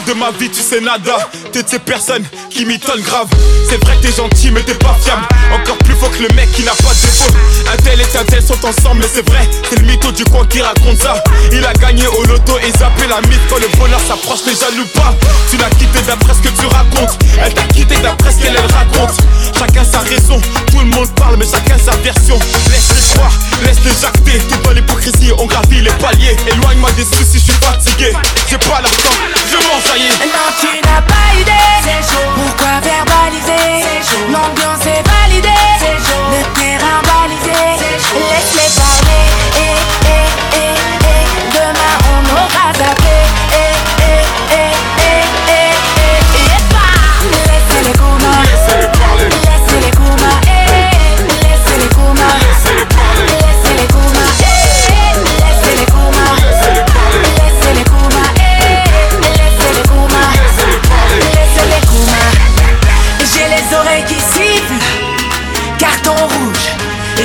de 0.00 0.12
ma 0.14 0.30
vie, 0.32 0.50
tu 0.50 0.60
sais 0.60 0.80
nada. 0.80 1.16
T'es 1.52 1.62
de 1.62 1.68
ces 1.68 1.78
personnes 1.78 2.24
qui 2.50 2.64
m'étonnent 2.64 3.02
grave. 3.02 3.28
C'est 3.68 3.82
vrai 3.84 3.96
que 3.96 4.06
t'es 4.06 4.12
gentil, 4.12 4.50
mais 4.50 4.62
t'es 4.62 4.74
pas 4.74 4.96
fiable. 5.00 5.22
Encore 5.52 5.78
plus 5.78 5.94
faux 5.94 6.08
que 6.08 6.22
le 6.22 6.28
mec 6.34 6.50
qui 6.52 6.62
n'a 6.64 6.72
pas 6.72 6.92
de 6.94 7.00
défaut. 7.00 7.32
Un 7.72 7.76
tel 7.76 8.00
et 8.00 8.18
un 8.18 8.24
tel 8.24 8.42
sont 8.42 8.58
ensemble, 8.64 9.00
mais 9.00 9.08
c'est 9.12 9.26
vrai, 9.28 9.48
c'est 9.68 9.78
le 9.78 9.86
mytho 9.86 10.10
du 10.12 10.24
coin 10.24 10.46
qui 10.46 10.60
raconte 10.60 11.00
ça. 11.00 11.22
Il 11.52 11.64
a 11.64 11.72
gagné 11.74 12.06
au 12.06 12.24
loto 12.24 12.58
et 12.58 12.70
zappé 12.78 13.06
la 13.08 13.20
mythe 13.28 13.40
quand 13.48 13.58
le 13.58 13.68
bonheur 13.78 14.00
s'approche, 14.06 14.40
les 14.46 14.54
jaloux 14.54 14.86
pas. 14.94 15.14
Tu 15.50 15.56
l'as 15.56 15.70
quitté 15.70 16.00
d'après 16.06 16.34
ce 16.34 16.48
que 16.48 16.60
tu 16.60 16.66
racontes. 16.66 17.18
Elle 17.40 17.54
t'a 17.54 17.62
quitté 17.62 17.96
d'après 18.02 18.32
ce 18.32 18.38
qu'elle 18.38 18.56
elle 18.56 18.72
raconte. 18.72 19.16
Chacun 19.56 19.84
sa 19.84 20.00
raison, 20.00 20.40
tout 20.70 20.80
le 20.80 20.86
monde 20.86 21.10
parle, 21.14 21.36
mais 21.36 21.46
chacun 21.46 21.78
sa 21.78 21.96
version. 21.98 22.38
Laisse-les 22.70 23.14
croire, 23.14 23.32
laisse-les 23.64 23.94
jacter. 24.00 24.38
Tout 24.48 24.58
dans 24.64 24.72
l'hypocrisie, 24.72 25.32
on 25.38 25.46
gravit 25.46 25.80
les 25.80 25.92
paliers. 25.92 26.36
Éloigne-moi 26.52 26.90
des 26.92 27.04
soucis, 27.04 27.38
je 27.38 27.52
suis 27.52 27.60
fatigué. 27.62 28.12
J'ai 28.50 28.58
pas 28.58 28.80
l'argent, 28.82 29.14
je 29.50 29.56
m'en 29.56 29.83
saillais. 29.84 30.08
Non, 30.26 30.48
tu 30.60 30.66
n'as 30.86 31.02
pas 31.02 31.40
idée. 31.40 31.52
C'est 31.82 32.02
chaud. 32.10 32.28
Pourquoi 32.34 32.80
verbaliser? 32.80 33.84
L'ambiance 34.30 34.86
est 34.86 35.02
validée. 35.08 35.48
C'est 35.78 35.98
chaud. 35.98 36.63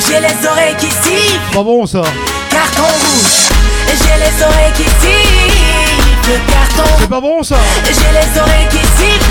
J'ai 0.08 0.20
les 0.20 0.47
oreilles 0.47 0.76
qui 0.78 0.88
sifflent. 0.88 1.54
Pas 1.54 1.64
bon 1.64 1.86
ça. 1.86 2.02
Carton 2.50 2.84
rouge. 2.84 3.50
J'ai 3.88 4.18
les 4.24 4.43
oreilles 4.43 4.74
qui 4.76 4.84
sifflent. 4.84 6.41
Carton 6.47 6.89
C'est 7.00 7.10
pas 7.10 7.22
bon 7.22 7.43
ça. 7.43 7.56
J'ai 7.86 7.91
les 7.91 8.39
oreilles 8.39 8.68
qui 8.70 8.78
sifflent. 8.78 9.26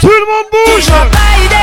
Tout 0.00 0.08
le 0.08 0.26
monde 0.26 0.48
bouge. 0.52 0.86
Pas 0.86 1.36
idée. 1.44 1.56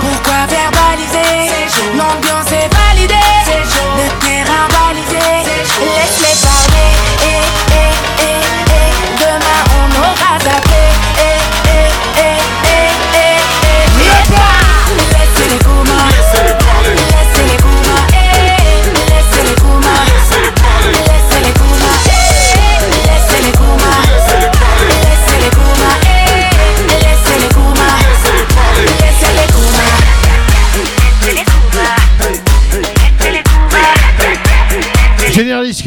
Pourquoi 0.00 0.46
verbaliser? 0.48 1.50
L'ambiance 1.96 2.50
est 2.52 2.68
validée. 2.74 3.14
Le 3.46 4.06
terrain 4.26 4.66
balisé. 4.74 5.28
Laisse-les 5.46 6.36
parler. 6.46 6.90
Eh, 7.22 7.42
eh, 7.72 7.92
eh, 8.22 8.42
eh. 8.76 8.90
Demain, 9.20 9.62
on 9.78 9.88
aura 10.00 10.32
zappé. 10.42 10.82
Eh, 11.18 11.22
eh, 11.66 11.90
eh, 12.18 12.40
eh, 12.64 12.69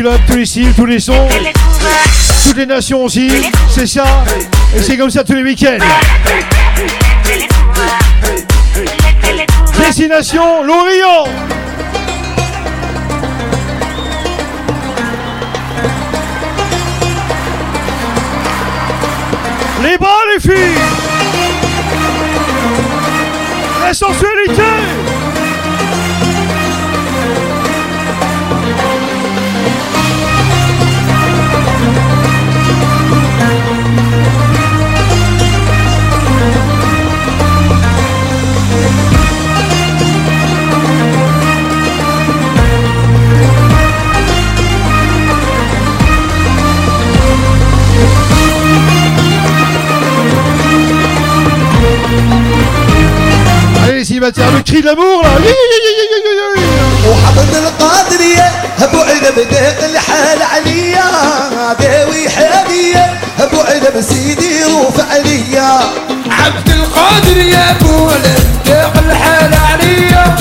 Tous 0.03 0.35
les 0.35 0.45
styles, 0.45 0.73
tous 0.75 0.85
les 0.85 0.99
sons, 0.99 1.29
toutes 2.45 2.57
les 2.57 2.65
nations 2.65 3.05
aussi. 3.05 3.31
C'est 3.69 3.87
ça. 3.87 4.03
Et 4.75 4.81
c'est 4.81 4.97
comme 4.97 5.09
ça 5.09 5.23
tous 5.23 5.33
les 5.33 5.43
week-ends. 5.43 5.77
Destination 9.79 10.61
Lorient. 10.63 11.23
Les 19.83 19.97
bras 19.97 20.09
les 20.33 20.41
filles 20.41 20.81
La 23.81 23.93
sensualité 23.93 24.63
Allez, 31.66 31.78
célibataire, 31.78 32.12
العريس 54.03 54.11
يمتع 54.11 54.49
له 54.49 54.59
كشي 54.59 54.81
لامور 54.81 55.25
وحضن 57.07 57.55
القادرية 57.55 58.51
الحال 59.85 60.41
عليا. 60.41 61.05
داوي 61.79 62.29
حالية 62.29 63.19
روف 64.63 64.99
عليا 65.11 65.79
عبد 66.29 66.69
القادر 66.69 67.37
يا 67.37 67.71
ابو 67.71 68.09
الحال 68.99 69.53
عليا. 69.53 70.35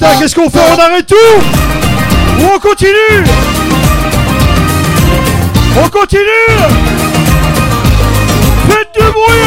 Ah, 0.00 0.14
qu'est-ce 0.18 0.34
qu'on 0.34 0.50
fait? 0.50 0.58
On 0.76 0.80
arrête 0.80 1.06
tout? 1.06 1.14
Ou 2.40 2.50
on 2.54 2.58
continue? 2.58 3.24
On 5.76 5.88
continue? 5.88 6.22
Faites 8.68 8.88
du 8.94 9.04
bruit 9.12 9.43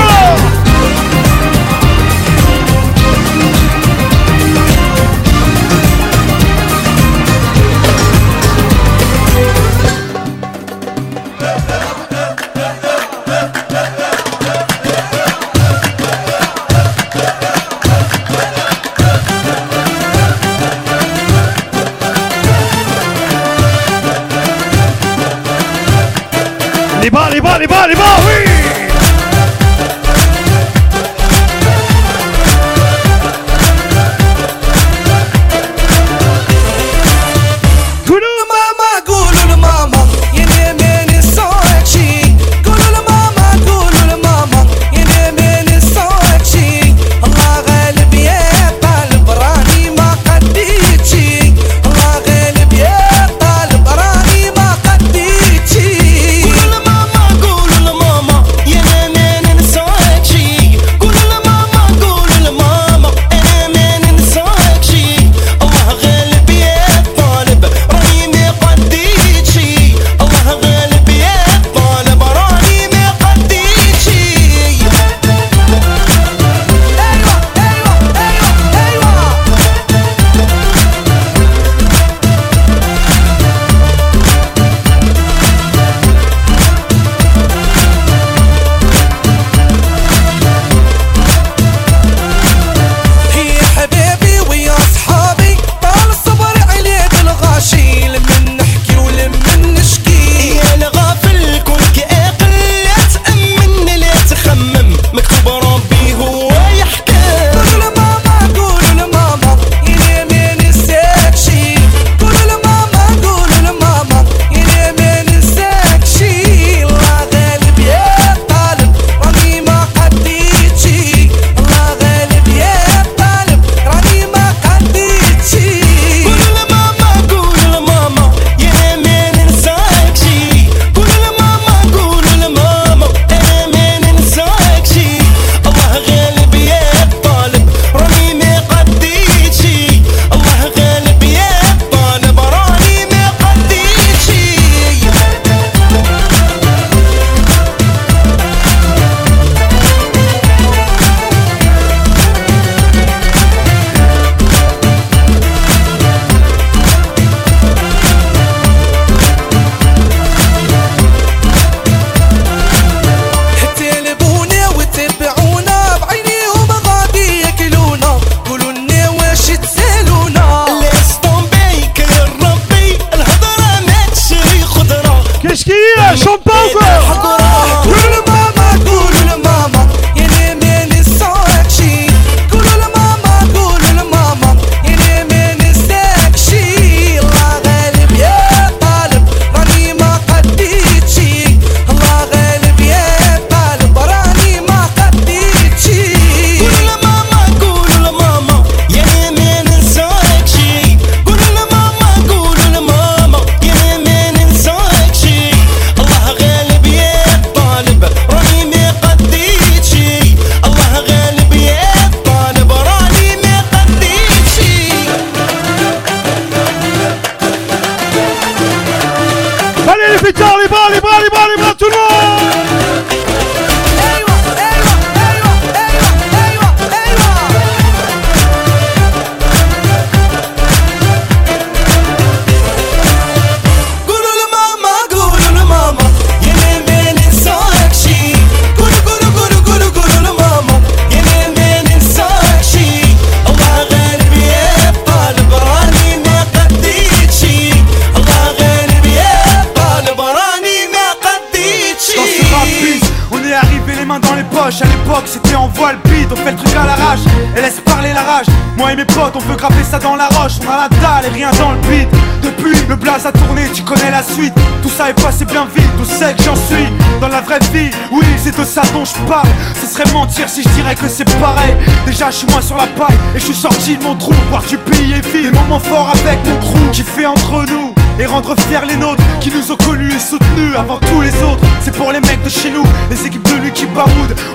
ça 264.97 265.11
est 265.11 265.21
passé 265.21 265.45
bien 265.45 265.67
vite, 265.75 265.85
on 265.99 266.03
sait 266.03 266.33
que 266.33 266.41
j'en 266.41 266.55
suis 266.55 266.87
dans 267.21 267.27
la 267.27 267.41
vraie 267.41 267.59
vie. 267.71 267.91
Oui, 268.11 268.25
c'est 268.37 268.57
de 268.57 268.65
ça 268.65 268.81
dont 268.93 269.05
je 269.05 269.13
parle. 269.29 269.47
Ce 269.79 269.85
serait 269.85 270.11
mentir 270.11 270.49
si 270.49 270.63
je 270.63 270.69
dirais 270.69 270.95
que 270.95 271.07
c'est 271.07 271.29
pareil. 271.39 271.75
Déjà, 272.07 272.31
je 272.31 272.37
suis 272.37 272.47
moins 272.47 272.61
sur 272.61 272.77
la 272.77 272.87
paille 272.87 273.15
et 273.35 273.39
je 273.39 273.45
suis 273.45 273.53
sorti 273.53 273.95
de 273.95 274.03
mon 274.03 274.15
trou. 274.15 274.33
Voir 274.49 274.63
du 274.63 274.77
pays 274.77 275.13
et 275.13 275.21
vivre 275.21 275.51
des 275.51 275.57
moments 275.59 275.79
forts 275.79 276.11
avec 276.15 276.39
mon 276.45 276.59
crew 276.59 276.91
qui 276.91 277.03
fait 277.03 277.27
entre 277.27 277.63
nous 277.69 277.93
et 278.19 278.25
rendre 278.25 278.55
fiers 278.61 278.85
les 278.87 278.95
nôtres 278.95 279.23
qui 279.39 279.51
nous 279.51 279.71
ont 279.71 279.77
connus 279.77 280.13
et 280.13 280.19
soutenus 280.19 280.75
avant 280.77 280.97
tous 280.97 281.21
les 281.21 281.33
autres. 281.43 281.63
C'est 281.81 281.95
pour 281.95 282.11
les 282.11 282.19
mecs 282.21 282.43
de 282.43 282.49
chez 282.49 282.69
nous, 282.69 282.83
les 283.09 283.25
équipes 283.25 283.43
de 283.43 283.61
lui 283.61 283.71
qui 283.71 283.85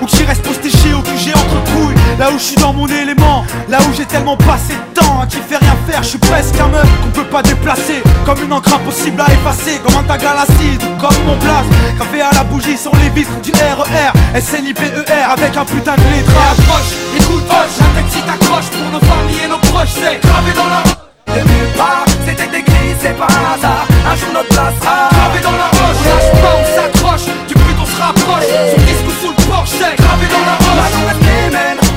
ou 0.01 0.05
qui 0.05 0.23
restent 0.23 0.43
postichés 0.43 0.93
au 0.93 1.01
QG 1.01 1.33
entre 1.35 1.63
couilles. 1.71 1.95
Là 2.19 2.29
où 2.31 2.37
je 2.37 2.43
suis 2.43 2.55
dans 2.57 2.73
mon 2.73 2.87
élément, 2.87 3.45
là 3.69 3.77
où 3.81 3.93
j'ai 3.95 4.05
tellement 4.05 4.37
passé 4.37 4.73
de 4.73 4.99
temps 4.99 5.21
à 5.21 5.25
qui 5.27 5.37
fait 5.37 5.57
rien 5.57 5.75
faire, 5.87 6.03
je 6.03 6.09
suis 6.09 6.17
presque 6.17 6.59
un 6.59 6.67
meuf 6.67 6.87
qu'on 7.01 7.09
peut 7.09 7.29
pas 7.29 7.41
déplacer. 7.41 8.01
Comme 8.25 8.41
une 8.43 8.53
encre 8.53 8.73
impossible 8.73 9.21
à 9.21 9.31
effacer, 9.31 9.79
comme 9.83 9.97
un 9.97 10.03
tag 10.03 10.23
à 10.23 10.35
l'acide, 10.35 10.81
comme 10.99 11.25
mon 11.25 11.37
place. 11.37 11.65
Gravé 11.97 12.21
à 12.21 12.31
la 12.33 12.43
bougie 12.43 12.77
sur 12.77 12.95
les 12.95 13.09
vitres 13.09 13.39
du 13.41 13.51
RER, 13.51 14.41
SNIPER 14.41 15.03
avec 15.31 15.57
un 15.57 15.65
putain 15.65 15.95
de 15.95 16.15
lettrage. 16.15 16.85
Écoute, 17.17 17.43
hoche, 17.49 17.81
un 17.81 18.01
texte 18.01 18.23
pour 18.71 18.91
nos 18.91 19.05
familles 19.05 19.45
et 19.45 19.47
nos 19.47 19.57
proches, 19.57 19.95
c'est 19.95 20.19
gravé 20.21 20.53
dans 20.55 20.67
la 20.67 21.12
De 21.33 21.39
nulle 21.39 21.73
part, 21.75 22.05
c'était 22.25 22.59
écrit, 22.59 22.93
c'est 23.01 23.17
pas 23.17 23.25
un 23.25 23.57
hasard. 23.57 23.87
Un 24.05 24.15
jour 24.15 24.29
notre 24.33 24.49
place 24.49 24.73
sera 24.79 25.09
Gravé 25.09 25.39
dans 25.41 25.57
la 25.57 25.69
roche, 25.73 26.01
lâche 26.05 26.31
pas, 26.41 26.55
on 26.61 26.65
s'accroche, 26.75 27.27
du 27.47 27.53
but 27.55 27.77
on 27.81 27.85
se 27.85 28.01
rapproche. 28.01 28.49
Son 28.75 28.81
disque 28.85 29.07
ou 29.07 29.15
sous 29.21 29.33
le 29.33 29.43
porche, 29.49 29.77
gravé 29.79 30.27
dans 30.29 30.45
la 30.45 30.55
roche. 30.61 30.77
Maintenant 30.77 31.07
reste 31.07 31.21
les 31.21 31.43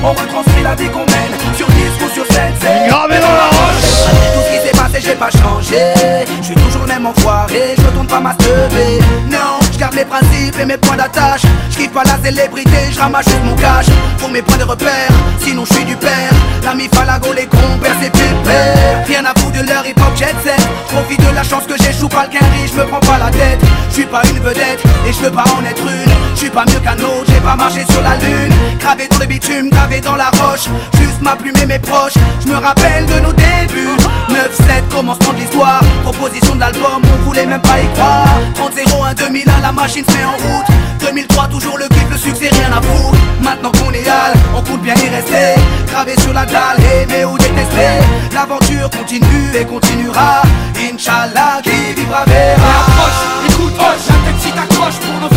on 0.03 0.11
retranscrit 0.11 0.63
la 0.63 0.75
vie 0.75 0.89
qu'on 0.89 1.05
mène. 1.05 1.33
Sur 1.55 1.67
disque 1.67 2.01
ou 2.05 2.09
sur 2.13 2.25
scène, 2.33 2.53
c'est 2.61 2.87
Gravé 2.87 3.19
dans 3.19 3.33
la 3.33 3.49
roche. 3.49 3.87
Malgré 4.05 4.27
tout 4.33 4.43
ce 4.45 4.49
qui 4.53 4.67
s'est 4.67 4.77
passé, 4.77 5.01
j'ai 5.01 5.15
pas 5.15 5.29
changé. 5.31 5.93
Je 6.39 6.45
suis 6.45 6.55
toujours 6.55 6.81
le 6.81 6.87
même 6.87 7.05
enfoiré, 7.05 7.75
je 7.77 7.85
retourne 7.85 8.07
pas 8.07 8.19
ma 8.19 8.33
teubée 8.35 8.99
Non, 9.29 9.59
je 9.77 9.81
garde 9.81 9.95
mes 9.95 10.05
principes 10.05 10.59
et 10.59 10.65
mes 10.65 10.77
points 10.77 10.97
d'attache. 10.97 11.41
Je 11.69 11.77
kiffe 11.77 11.91
pas 11.91 12.03
la 12.03 12.17
célébrité, 12.23 12.91
je 12.91 12.99
ramasse 12.99 13.27
mon 13.45 13.55
cash. 13.55 13.85
Pour 14.17 14.29
mes 14.29 14.41
points 14.41 14.57
de 14.57 14.63
repère, 14.63 15.09
sinon 15.39 15.65
je 15.65 15.73
suis 15.75 15.85
du 15.85 15.95
père. 15.95 16.31
L'ami 16.63 16.89
Falago, 16.93 17.31
les 17.33 17.45
compères, 17.45 17.95
c'est 18.01 18.11
pépère 18.11 19.05
Rien 19.05 19.23
à 19.25 19.39
foutre 19.39 19.61
de 19.61 19.67
leur 19.67 19.85
hip-hop 19.85 20.17
jet 20.17 20.35
set. 20.43 20.59
Profite 20.89 21.19
de 21.19 21.35
la 21.35 21.43
chance 21.43 21.65
que 21.65 21.77
j'échoue 21.77 22.09
pas 22.09 22.25
le 22.25 22.67
je 22.67 22.73
me 22.73 22.85
prends 22.85 22.99
pas 22.99 23.17
la 23.19 23.29
tête. 23.29 23.61
Je 23.89 23.93
suis 23.93 24.05
pas 24.05 24.21
une 24.27 24.39
vedette 24.39 24.81
et 25.07 25.13
je 25.13 25.19
veux 25.19 25.31
pas 25.31 25.45
en 25.55 25.63
être 25.63 25.81
une. 25.81 26.11
Je 26.33 26.39
suis 26.39 26.49
pas 26.49 26.65
mieux 26.65 26.79
qu'un 26.79 26.97
autre, 26.97 27.25
j'ai 27.27 27.39
pas 27.39 27.55
marché 27.55 27.85
sur 27.89 28.01
la 28.01 28.15
lune. 28.17 28.53
Gravé 28.79 29.07
dans 29.07 29.19
le 29.19 29.25
bitume, 29.25 29.69
gravé 29.69 30.01
dans 30.01 30.15
la 30.15 30.29
roche. 30.41 30.67
Juste 30.99 31.21
ma 31.21 31.35
plume 31.35 31.55
et 31.61 31.65
mes 31.65 31.79
proches, 31.79 32.17
je 32.41 32.47
me 32.47 32.55
rappelle 32.55 33.05
de 33.05 33.19
nos 33.19 33.33
débuts. 33.33 33.97
9-7, 34.29 34.87
commencement 34.93 35.33
de 35.33 35.39
l'histoire. 35.39 35.81
Proposition 36.03 36.55
de 36.55 36.59
l'album, 36.61 37.01
on 37.03 37.23
voulait 37.25 37.45
même 37.45 37.61
pas 37.61 37.79
y 37.79 37.87
croire. 37.93 38.27
30-01, 38.55 39.15
2001, 39.15 39.61
la 39.67 39.73
machine 39.73 40.05
se 40.05 40.13
met 40.15 40.23
en 40.23 40.31
route. 40.31 40.65
2003, 41.01 41.47
toujours 41.47 41.77
le 41.77 41.87
kiff, 41.89 42.09
le 42.09 42.17
succès, 42.17 42.49
rien 42.51 42.71
à 42.71 42.81
foutre. 42.81 43.19
Maintenant 43.41 43.71
qu'on 43.71 43.91
est 43.91 44.07
hal, 44.07 44.33
on 44.55 44.61
compte 44.61 44.81
bien 44.81 44.95
y 44.95 45.09
rester. 45.09 45.59
Gravé 45.87 46.15
sur 46.21 46.31
la 46.31 46.45
dalle, 46.45 46.79
aimer 47.01 47.25
ou 47.25 47.37
détester 47.37 47.99
L'aventure 48.33 48.89
continue 48.89 49.49
et 49.53 49.65
continuera. 49.65 50.41
Inch'Allah, 50.77 51.59
qui 51.63 51.93
vivra 51.99 52.23
verra. 52.25 52.71
Approche, 52.79 53.21
écoute, 53.49 53.73
hoche, 53.77 54.07
un 54.09 54.31
texte 54.31 54.45
qui 54.45 54.51
t'accroche 54.53 54.99
pour 55.03 55.19
nos 55.19 55.29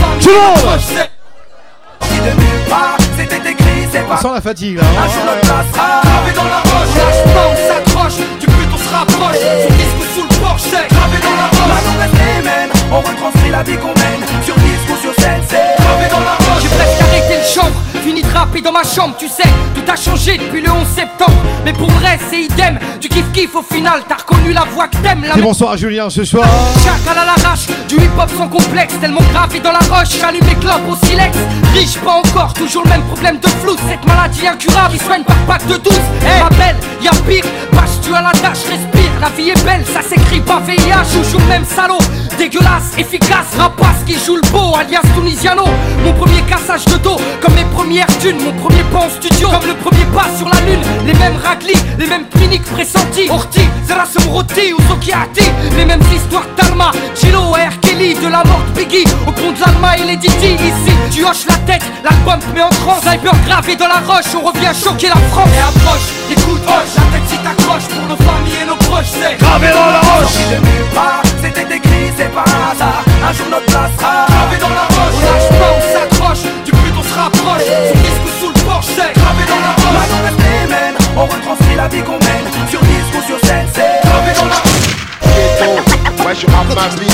Si 2.00 2.68
part, 2.68 2.96
c'était 3.18 3.50
écrit, 3.50 3.88
c'est 3.90 4.06
pas 4.06 4.14
On 4.14 4.22
sent 4.22 4.34
la 4.34 4.40
fatigue 4.40 4.76
là. 4.76 4.82
Un 4.84 5.08
jour 5.08 5.24
place 5.42 5.66
sera 5.74 6.00
gravé 6.04 6.32
dans 6.36 6.44
la 6.44 6.60
roche, 6.70 6.92
lâche 6.96 7.34
pas, 7.34 7.46
on 7.50 7.56
s'accroche, 7.68 8.18
du 8.38 8.46
but 8.46 8.68
on 8.72 8.78
se 8.78 8.94
rapproche. 8.94 9.42
Son 9.66 9.74
disque 9.74 9.98
ou 9.98 10.06
sous 10.14 10.22
le 10.22 10.34
porche, 10.40 10.62
c'est 10.62 10.88
gravé 10.94 11.18
dans 11.18 11.36
la 11.42 11.48
roche. 11.50 11.60
Reste 12.00 12.12
les 12.14 12.42
mêmes, 12.42 12.69
on 12.92 13.00
retranscrit 13.00 13.50
la 13.50 13.62
vie 13.62 13.76
qu'on 13.76 13.88
mène 13.88 14.44
Sur 14.44 14.54
disque 14.56 14.90
ou 14.92 14.96
sur 15.00 15.14
scène, 15.14 15.42
c'est 15.48 16.10
dans 16.10 16.20
la 16.20 16.34
roche. 16.34 16.62
J'ai 16.62 16.68
presque 16.68 17.00
arrêté 17.00 17.36
le 17.36 17.46
chambre, 17.46 17.76
fini 18.02 18.22
de 18.22 18.32
rapper 18.32 18.60
dans 18.60 18.72
ma 18.72 18.82
chambre, 18.82 19.14
tu 19.18 19.28
sais, 19.28 19.48
tout 19.74 19.90
a 19.90 19.96
changé 19.96 20.38
depuis 20.38 20.60
le 20.60 20.70
11 20.70 20.86
septembre. 20.86 21.36
Mais 21.64 21.72
pour 21.72 21.90
vrai, 21.90 22.18
c'est 22.30 22.42
idem, 22.42 22.78
du 23.00 23.08
kiff 23.08 23.30
kiff 23.32 23.54
au 23.54 23.62
final, 23.62 24.02
t'as 24.08 24.16
reconnu 24.16 24.52
la 24.52 24.64
voix 24.64 24.88
que 24.88 24.96
t'aimes, 24.96 25.24
la 25.24 25.36
Et 25.36 25.42
bonsoir 25.42 25.72
à 25.72 25.76
Julien 25.76 26.10
ce 26.10 26.24
soir. 26.24 26.46
Chacal 26.82 27.18
à 27.18 27.26
l'arrache, 27.26 27.66
du 27.88 27.96
hip-hop 27.96 28.30
sans 28.36 28.48
complexe, 28.48 28.94
tellement 29.00 29.22
gravé 29.32 29.60
dans 29.60 29.72
la 29.72 29.78
roche, 29.78 30.18
j'allume 30.20 30.44
mes 30.44 30.54
clopes 30.54 30.88
au 30.88 31.06
silex. 31.06 31.36
Riche, 31.74 31.98
pas 31.98 32.12
encore, 32.12 32.54
toujours 32.54 32.84
le 32.84 32.90
même 32.90 33.02
problème 33.02 33.38
de 33.38 33.48
flou, 33.48 33.76
cette 33.88 34.04
maladie 34.06 34.46
incurable, 34.46 34.94
il 34.94 35.02
soigne 35.02 35.24
par 35.24 35.36
pack 35.46 35.66
de 35.66 35.76
12. 35.76 35.92
Eh, 36.22 36.42
ma 36.42 36.48
belle, 36.50 36.76
y'a 37.02 37.10
pire, 37.28 37.44
bâche 37.72 38.00
tu 38.02 38.14
à 38.14 38.22
la 38.22 38.32
tâche, 38.32 38.64
respire, 38.68 39.09
la 39.20 39.28
vie 39.30 39.50
est 39.50 39.64
belle, 39.64 39.84
ça 39.86 40.02
s'écrit 40.02 40.40
pas 40.40 40.60
VIH, 40.60 41.30
joue 41.30 41.38
le 41.38 41.46
même 41.46 41.64
salaud. 41.64 41.98
Dégueulasse, 42.38 42.96
efficace, 42.98 43.54
rapace 43.58 44.02
qui 44.06 44.14
joue 44.14 44.36
le 44.36 44.50
beau, 44.50 44.74
alias 44.78 45.02
Tunisiano. 45.14 45.64
Mon 46.04 46.12
premier 46.14 46.40
cassage 46.42 46.86
de 46.86 46.96
dos, 46.98 47.18
comme 47.40 47.54
mes 47.54 47.64
premières 47.64 48.06
thunes, 48.18 48.42
mon 48.42 48.52
premier 48.52 48.82
pas 48.84 49.06
en 49.06 49.10
studio, 49.10 49.48
comme 49.48 49.68
le 49.68 49.74
premier 49.74 50.04
pas 50.14 50.28
sur 50.36 50.48
la 50.48 50.60
lune. 50.62 50.82
Les 51.06 51.14
mêmes 51.14 51.36
raglis, 51.44 51.80
les 51.98 52.06
mêmes 52.06 52.28
cliniques 52.28 52.64
pressentis. 52.64 53.28
Orti, 53.28 53.60
Zerasum 53.86 54.26
Roti 54.28 54.72
ou 54.72 54.80
Sokiati, 54.88 55.44
les 55.76 55.84
mêmes 55.84 56.02
histoires 56.14 56.46
d'Alma, 56.56 56.90
Chilo 57.14 57.56
et 57.56 57.66
De 58.00 58.28
la 58.32 58.42
mort 58.44 58.64
de 58.64 58.80
Biggie, 58.80 59.04
au 59.28 59.30
pont 59.30 59.52
de 59.52 59.60
l'Alma 59.60 59.94
et 59.98 60.04
les 60.04 60.16
Didi. 60.16 60.56
Ici, 60.56 60.94
tu 61.12 61.22
hoches 61.22 61.44
la 61.46 61.56
tête, 61.68 61.84
l'album 62.02 62.40
te 62.40 62.48
met 62.56 62.62
en 62.62 62.70
transe. 62.70 63.02
Sniper 63.02 63.36
gravé 63.44 63.76
dans 63.76 63.88
la 63.88 64.00
roche, 64.00 64.32
on 64.32 64.40
revient 64.40 64.72
choquer 64.72 65.08
la 65.08 65.20
France. 65.28 65.52
Et 65.52 65.60
approche, 65.60 66.08
écoute, 66.32 66.64
hoche, 66.64 66.96
la 66.96 67.04
tête 67.12 67.28
si 67.28 67.36
t'accroche 67.44 67.84
pour 67.92 68.08
nos 68.08 68.16
familles 68.16 68.64
et 68.64 68.64
nos 68.64 68.80
proches, 68.88 69.12
c'est 69.12 69.36
Gravé 69.36 69.68
dans 69.68 69.92
la 69.92 70.00
roche 70.00 70.32
Si 70.32 70.48
de 70.48 70.64
nulle 70.64 70.88
part, 70.96 71.20
c'était 71.44 71.76
écrit, 71.76 72.08
c'est 72.16 72.32
pas 72.32 72.48
un 72.48 72.72
hasard 72.72 73.04
Un 73.04 73.32
jour 73.36 73.46
notre 73.52 73.68
place 73.68 73.92
sera 73.92 74.24
Gravé 74.32 74.56
dans 74.64 74.72
la 74.80 74.86
roche, 74.96 75.16
on 75.16 75.20
lâche 75.20 75.50
pas, 75.60 75.72
on 75.76 75.82
s'accroche, 75.92 76.44
du 76.64 76.72
but 76.72 76.94
on 76.96 77.04
se 77.04 77.14
rapproche. 77.20 77.68
Son 77.68 78.00
disque 78.00 78.24
ou 78.24 78.32
sous 78.40 78.52
le 78.56 78.60
porche, 78.64 78.88
c'est 78.96 79.12
gravé 79.12 79.44
dans 79.44 79.60
la 79.60 79.72
roche. 79.76 79.92
Maintenant 80.00 80.24
reste 80.24 80.40
les 80.40 80.64
mêmes, 80.72 80.98
on 81.20 81.26
retranscrit 81.28 81.76
la 81.76 81.88
vie 81.92 82.00
qu'on 82.00 82.16
mène 82.16 82.48
Sur 82.72 82.80
disque 82.80 83.12
ou 83.12 83.22
sur 83.28 83.38
scène, 83.44 83.68
c'est 83.76 84.00
Gravé 84.08 84.32
dans 84.40 84.48
la 84.48 85.89
Ouais, 86.30 86.36
je 86.36 86.46
rappe 86.46 86.72
ma 86.76 86.86
vie. 87.02 87.10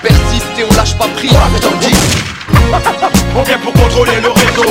Persiste 0.00 0.46
et 0.56 0.62
on 0.62 0.72
lâche 0.76 0.94
pas 0.96 1.08
prise. 1.16 1.32
On 3.34 3.42
vient 3.42 3.58
pour 3.58 3.72
contrôler 3.72 4.20
le 4.22 4.28
réseau. 4.30 4.62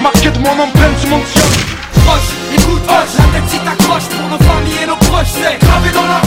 Marqué 0.00 0.30
de 0.30 0.38
mon 0.38 0.52
empreinte 0.52 0.96
sur 1.00 1.08
mon 1.08 1.18
tien 1.18 1.42
Proche, 2.04 2.20
écoute, 2.54 2.82
hoche, 2.88 3.18
la 3.18 3.24
tête 3.24 3.50
si 3.50 3.58
t'accroche 3.58 4.04
pour 4.04 4.28
nos 4.28 4.38
familles 4.38 4.78
et 4.84 4.86
nos 4.86 4.94
proches, 4.94 5.26
c'est 5.34 5.58
gravé 5.58 5.90
dans 5.90 6.06
la 6.06 6.20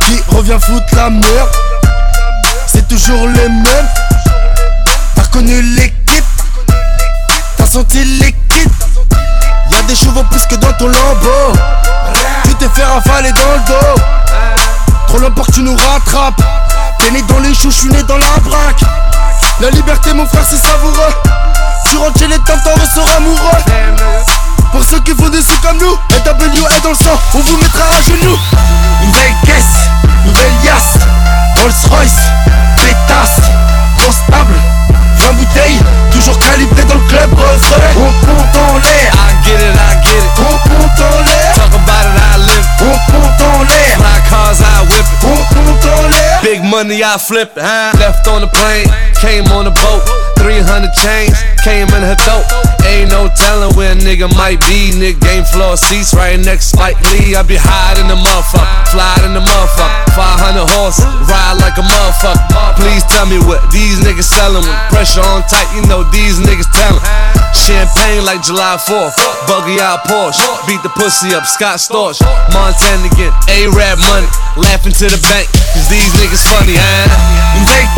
Qui 0.00 0.34
revient 0.34 0.58
foutre 0.58 0.96
la 0.96 1.10
merde 1.10 1.50
C'est 2.66 2.88
toujours 2.88 3.26
les 3.26 3.48
mêmes 3.50 4.03
T'as 5.34 5.40
reconnu 5.40 5.62
l'équipe. 5.62 6.24
T'as 7.56 7.66
senti 7.66 8.04
l'équipe. 8.04 8.70
Y'a 9.72 9.82
des 9.82 9.96
chevaux 9.96 10.22
plus 10.30 10.46
que 10.46 10.54
dans 10.54 10.72
ton 10.74 10.86
lambeau. 10.86 11.58
Tu 12.44 12.54
t'es 12.54 12.68
fait 12.68 12.84
rafaler 12.84 13.32
dans 13.32 13.52
le 13.54 13.58
dos. 13.66 14.02
Trop 15.08 15.30
pour 15.30 15.46
que 15.46 15.50
tu 15.50 15.62
nous 15.62 15.74
rattrapes. 15.74 16.40
T'es 17.00 17.10
né 17.10 17.22
dans 17.22 17.40
les 17.40 17.52
choux, 17.52 17.72
je 17.72 17.76
suis 17.78 17.88
né 17.88 18.00
dans 18.04 18.16
la 18.16 18.38
braque. 18.44 18.82
La 19.58 19.70
liberté 19.70 20.12
mon 20.12 20.24
frère 20.24 20.44
c'est 20.48 20.56
savoureux. 20.56 21.14
Tu 21.90 21.96
rentres 21.96 22.18
chez 22.20 22.28
les 22.28 22.38
temps 22.38 22.60
t'en 22.62 22.80
ressors 22.80 23.16
amoureux. 23.16 23.64
Pour 24.70 24.84
ceux 24.84 25.00
qui 25.00 25.16
font 25.16 25.30
des 25.30 25.42
sous 25.42 25.58
comme 25.62 25.78
nous, 25.78 25.98
LW 26.10 26.76
est 26.76 26.82
dans 26.84 26.90
le 26.90 26.94
sang, 26.94 27.18
on 27.34 27.40
vous 27.40 27.56
mettra 27.56 27.84
à 27.86 28.02
genoux. 28.02 28.38
Nouvelle 29.02 29.34
caisse, 29.44 29.88
nouvelle 30.26 30.64
yasse, 30.64 30.98
Rolls 31.60 31.90
Royce, 31.90 32.20
pétasse, 32.76 33.40
grosse 33.98 34.22
table, 35.24 35.32
20 35.32 35.32
bouteilles, 35.32 35.80
toujours 36.12 36.38
calibré 36.38 36.84
dans 36.84 36.94
le 36.94 37.00
club. 37.08 37.30
On 37.32 38.26
compte 38.26 38.56
en 38.56 38.78
l'air, 38.78 39.12
I 39.14 39.44
get 39.44 39.54
it, 39.54 39.74
I 39.74 40.02
get 40.02 40.18
it. 40.18 40.38
on 40.38 40.68
compte 40.68 41.00
en 41.00 41.18
l'air, 41.24 41.54
Talk 41.54 41.74
about 41.74 42.06
it, 42.06 42.20
I 42.20 42.38
live 42.38 42.64
it. 42.64 42.82
on 42.82 43.12
compte 43.12 43.40
en 43.40 43.62
l'air, 43.62 43.96
Fly 43.96 44.30
cars, 44.30 44.60
I 44.60 44.86
whip 44.90 45.06
it. 45.06 45.24
on 45.24 45.54
compte 45.54 45.84
en 45.84 46.08
l'air. 46.08 46.40
Big 46.42 46.62
money, 46.64 47.02
I 47.02 47.18
flip 47.18 47.56
it. 47.56 47.62
Huh? 47.62 47.92
Left 47.98 48.26
on 48.28 48.40
the 48.40 48.48
plane, 48.48 48.88
came 49.20 49.44
on 49.52 49.64
the 49.64 49.70
boat. 49.70 50.02
300 50.38 50.90
chains, 50.94 51.34
came 51.62 51.88
in 51.88 52.02
her 52.02 52.16
throat. 52.16 52.44
Ain't 52.84 53.10
no 53.10 53.28
telling 53.32 53.72
where 53.76 53.92
a 53.92 53.96
nigga 53.96 54.28
might 54.36 54.60
be. 54.68 54.92
Nigga 54.92 55.20
game 55.20 55.44
floor 55.44 55.76
seats 55.76 56.12
right 56.12 56.38
next 56.38 56.72
Spike 56.72 57.00
Lee. 57.12 57.34
I 57.34 57.42
be 57.42 57.56
high 57.56 57.96
in 58.00 58.08
the 58.08 58.18
motherfucker, 58.18 58.68
fly 58.92 59.16
in 59.24 59.32
the 59.32 59.40
motherfucker. 59.40 60.04
500 60.14 60.68
horses, 60.78 61.08
ride 61.26 61.58
like 61.58 61.74
a 61.80 61.84
motherfucker. 61.84 62.44
Please 62.78 63.02
tell 63.10 63.26
me 63.26 63.40
what 63.42 63.64
these 63.72 63.98
niggas 64.04 64.28
selling. 64.28 64.62
With 64.62 64.80
pressure 64.92 65.24
on 65.24 65.42
tight, 65.50 65.66
you 65.74 65.82
know 65.90 66.04
these 66.12 66.38
niggas 66.38 66.70
telling. 66.70 67.02
Champagne 67.54 68.22
like 68.26 68.42
July 68.42 68.76
4th, 68.76 69.14
buggy 69.46 69.80
out 69.80 70.04
Porsche. 70.04 70.42
Beat 70.66 70.82
the 70.82 70.92
pussy 70.94 71.34
up, 71.34 71.46
Scott 71.46 71.78
Storch. 71.78 72.20
Montana 72.52 73.08
get 73.16 73.32
A-Rap 73.48 73.98
money, 74.10 74.28
laughing 74.58 74.92
to 74.92 75.06
the 75.08 75.18
bank. 75.24 75.48
Cause 75.72 75.88
these 75.88 76.10
niggas 76.18 76.44
funny, 76.46 76.74
huh? 76.76 77.08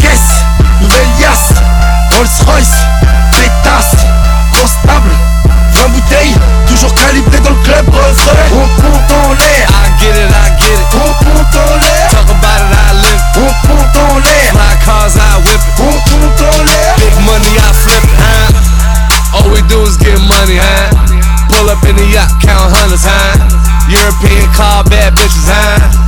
Caisse, 0.00 0.44
nouvelle 0.80 1.12
yasse, 1.20 1.52
Rolls 2.12 2.36
Royce, 2.46 2.76
au 4.62 4.66
stable. 4.66 5.10
20 5.72 5.88
bouteilles, 5.88 6.34
toujours 6.68 6.94
calibré 6.94 7.38
dans 7.40 7.50
le 7.50 7.62
club 7.64 7.86
refrain 7.88 8.36
On 8.52 8.68
compte 8.80 9.10
en 9.12 9.32
l'air. 9.34 9.68
I 9.68 10.00
get 10.00 10.16
it, 10.16 10.30
I 10.30 10.50
get 10.60 10.72
it. 10.72 10.86
On 10.94 11.24
compte 11.24 11.54
en 11.54 11.76
l'air. 11.76 12.10
Talk 12.10 12.30
about 12.30 12.60
it, 12.60 12.72
I 12.72 12.94
live. 13.02 13.22
On 13.36 13.66
compte 13.66 13.96
en 13.96 14.18
l'air. 14.18 14.52
My 14.54 14.76
cars, 14.84 15.16
I 15.16 15.36
whip 15.44 15.60
it. 15.60 15.80
On 15.80 15.92
compte 16.10 16.40
en 16.40 16.64
l'air. 16.64 16.94
Big 16.98 17.14
money, 17.24 17.56
I 17.56 17.72
flip 17.74 18.04
it, 18.04 18.18
huh? 18.18 19.36
All 19.36 19.50
we 19.50 19.60
do 19.68 19.82
is 19.84 19.96
get 19.98 20.18
money, 20.20 20.58
huh? 20.58 20.90
Pull 21.50 21.68
up 21.68 21.82
in 21.84 21.96
the 21.96 22.06
yacht, 22.06 22.30
count 22.40 22.72
hundreds, 22.72 23.04
huh? 23.04 23.36
European 23.88 24.48
car, 24.54 24.84
bad 24.84 25.14
bitches, 25.14 25.48
huh? 25.48 26.05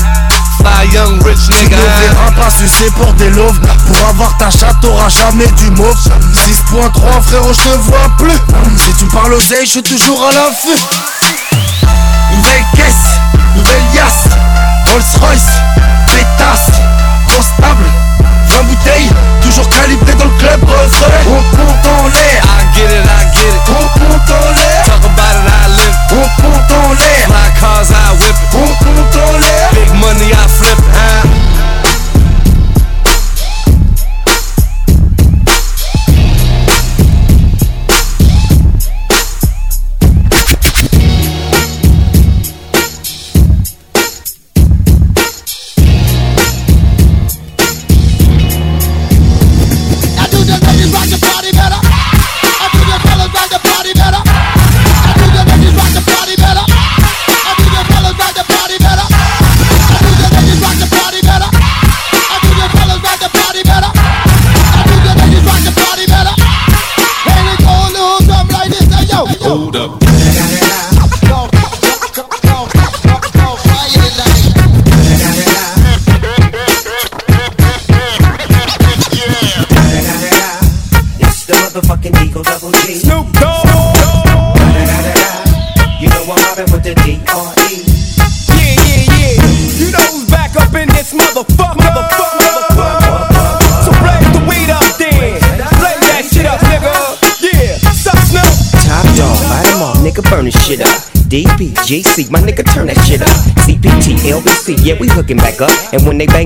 Fly 0.59 0.89
young 0.93 1.23
rich 1.25 1.39
Tu 1.47 1.53
nigga, 1.55 1.77
ne 1.77 2.09
verras 2.09 2.31
pas 2.33 2.51
sucer 2.51 2.91
pour 2.97 3.13
des 3.15 3.31
loaves 3.31 3.59
Pour 3.87 4.09
avoir 4.09 4.37
ta 4.39 4.51
chatte 4.51 4.79
t'auras 4.81 5.09
jamais 5.09 5.47
du 5.53 5.71
mauve. 5.71 5.97
6.3 6.35 7.23
frérot 7.23 7.53
je 7.53 7.61
te 7.63 7.77
vois 7.79 8.09
plus. 8.19 8.39
Si 8.77 8.93
tu 8.99 9.05
parles 9.07 9.33
oseille 9.35 9.67
je 9.67 9.71
suis 9.71 9.83
toujours 9.83 10.23
à 10.27 10.33
l'affût. 10.33 10.81
Nouvelle 12.33 12.65
caisse, 12.77 13.19
nouvelle 13.57 13.83
yasse. 13.95 14.29
Rolls 14.91 15.03
Royce, 15.21 15.49
pétasse. 16.07 16.71
Grosse 17.29 17.51
table, 17.61 17.85
20 18.49 18.63
bouteilles. 18.65 19.11
Toujours 19.43 19.69
calibré 19.71 20.15
dans 20.15 20.25
le 20.25 20.39
club 20.39 20.61
refrain 20.65 21.11
On 21.27 21.57
compte 21.57 21.87
en 21.87 22.09
l'air. 22.09 22.43
I 22.45 22.77
get 22.77 22.85
it, 22.85 23.05
I 23.05 23.25
get 23.35 23.49
it. 23.49 23.69
On 23.69 23.99
compte 23.99 24.31
en 24.31 24.51
l'air 24.53 24.88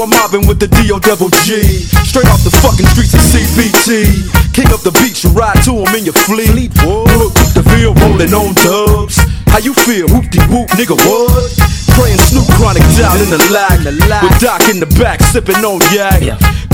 I'm 0.00 0.10
mobbing 0.10 0.46
with 0.46 0.58
the 0.58 0.66
D.O. 0.66 0.98
double 0.98 1.30
G. 1.46 1.62
Straight 2.02 2.26
off 2.26 2.42
the 2.42 2.50
fucking 2.62 2.86
streets 2.90 3.14
of 3.14 3.22
CBT. 3.22 4.26
King 4.52 4.70
of 4.74 4.82
the 4.82 4.90
beach, 5.02 5.22
you 5.22 5.30
ride 5.30 5.62
to 5.64 5.82
him 5.82 5.92
in 5.94 6.04
your 6.04 6.18
fleet. 6.26 6.50
Look, 6.82 7.34
the 7.54 7.62
field 7.74 7.98
rolling 8.02 8.34
on 8.34 8.54
dubs. 8.58 9.22
How 9.50 9.58
you 9.62 9.74
feel? 9.86 10.10
Whoop 10.10 10.30
de 10.30 10.42
whoop, 10.50 10.68
nigga, 10.74 10.98
what? 11.06 11.30
Praying 11.94 12.18
Snoop 12.26 12.46
Chronic 12.58 12.82
down 12.98 13.22
in 13.22 13.30
the 13.30 13.38
lag. 13.54 13.86
With 13.86 14.38
Doc 14.40 14.66
in 14.66 14.80
the 14.80 14.90
back, 14.98 15.22
sipping 15.22 15.62
on 15.62 15.78
yak. 15.94 16.22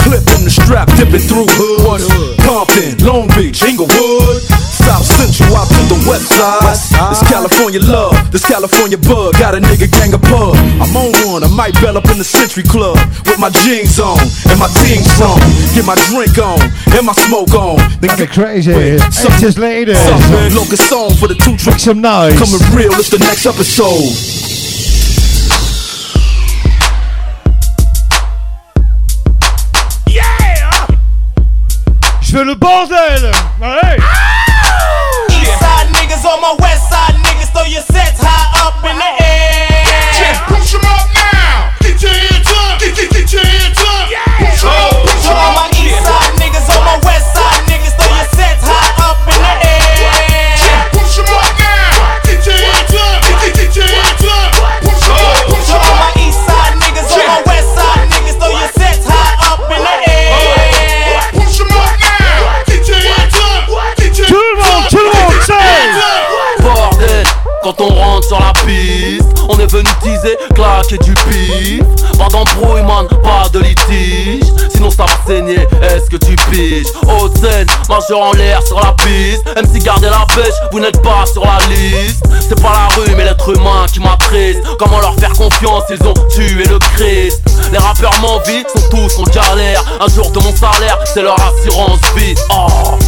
Clip 0.01 0.25
in 0.37 0.45
the 0.45 0.53
strap, 0.53 0.89
dipping 0.97 1.21
through 1.21 1.49
hood. 1.61 2.01
Compton, 2.41 2.97
Long 3.05 3.29
Beach, 3.37 3.63
Inglewood. 3.63 4.70
South 4.91 5.07
Central 5.07 5.55
out 5.55 5.69
to 5.71 5.83
the 5.87 6.03
west 6.11 6.27
side. 6.35 6.67
This 7.15 7.23
California 7.31 7.79
love, 7.79 8.11
this 8.33 8.43
California 8.43 8.99
bug. 8.99 9.39
Got 9.39 9.55
a 9.55 9.61
nigga 9.63 9.87
gang 9.87 10.13
of 10.15 10.23
pub. 10.23 10.59
I'm 10.83 10.91
on 10.99 11.15
one, 11.31 11.45
I 11.45 11.49
might 11.55 11.75
bell 11.79 11.97
up 11.97 12.11
in 12.11 12.19
the 12.19 12.27
Century 12.27 12.65
Club. 12.65 12.99
With 13.23 13.39
my 13.39 13.51
jeans 13.63 14.01
on 14.01 14.19
and 14.51 14.59
my 14.59 14.67
team 14.83 14.99
song. 15.15 15.39
Get 15.79 15.87
my 15.87 15.95
drink 16.11 16.35
on 16.43 16.59
and 16.91 17.07
my 17.07 17.15
smoke 17.23 17.55
on. 17.55 17.79
Then 18.03 18.19
get 18.19 18.31
crazy. 18.31 18.73
Ages 18.75 19.59
later. 19.59 19.95
Something, 19.95 20.59
locust 20.59 20.89
song 20.89 21.15
for 21.15 21.29
the 21.29 21.39
two 21.39 21.55
Make 21.71 21.79
some 21.79 22.01
noise. 22.01 22.35
Coming 22.35 22.59
real, 22.75 22.91
it's 22.99 23.11
the 23.11 23.23
next 23.23 23.47
episode. 23.47 24.11
Je 32.21 32.37
fais 32.37 32.45
le 32.45 32.55
bordel. 32.55 33.33
Ouais. 33.61 33.99
East 34.01 34.30
on 36.31 36.41
my 36.41 36.55
west 36.61 36.89
side 36.89 37.15
niggas, 37.15 37.51
throw 37.51 37.65
your 37.65 37.83
sets 37.83 38.21
high 38.23 38.69
up 38.69 38.85
in 38.85 38.97
the 38.97 39.20
majeur 78.11 78.27
en 78.27 78.33
l'air 78.33 78.61
sur 78.67 78.81
la 78.81 78.93
piste. 78.93 79.45
Même 79.55 79.67
si 79.73 79.79
gardez 79.81 80.09
la 80.09 80.27
pêche, 80.35 80.55
vous 80.73 80.81
n'êtes 80.81 81.01
pas 81.03 81.25
sur 81.27 81.45
la 81.45 81.59
liste. 81.69 82.25
C'est 82.49 82.61
pas 82.61 82.73
la 82.73 82.97
rue, 82.97 83.15
mais 83.17 83.25
l'être 83.25 83.49
humain 83.55 83.87
qui 83.93 84.01
m'attriste. 84.01 84.61
Comment 84.79 85.01
leur 85.01 85.15
faire 85.17 85.33
confiance, 85.33 85.85
ils 85.91 86.07
ont 86.07 86.15
tué 86.29 86.65
le 86.65 86.79
Christ. 86.97 87.41
Les 87.73 87.79
rappeurs 87.79 88.15
m'envient, 88.21 88.65
sont 88.75 88.89
tous 88.91 89.19
en 89.19 89.25
galère. 89.25 89.85
Un 90.01 90.09
jour 90.09 90.31
de 90.31 90.39
mon 90.41 90.55
salaire, 90.55 90.99
c'est 91.05 91.23
leur 91.23 91.37
assurance 91.41 92.01
vie. 92.17 92.35
Oh. 92.51 92.99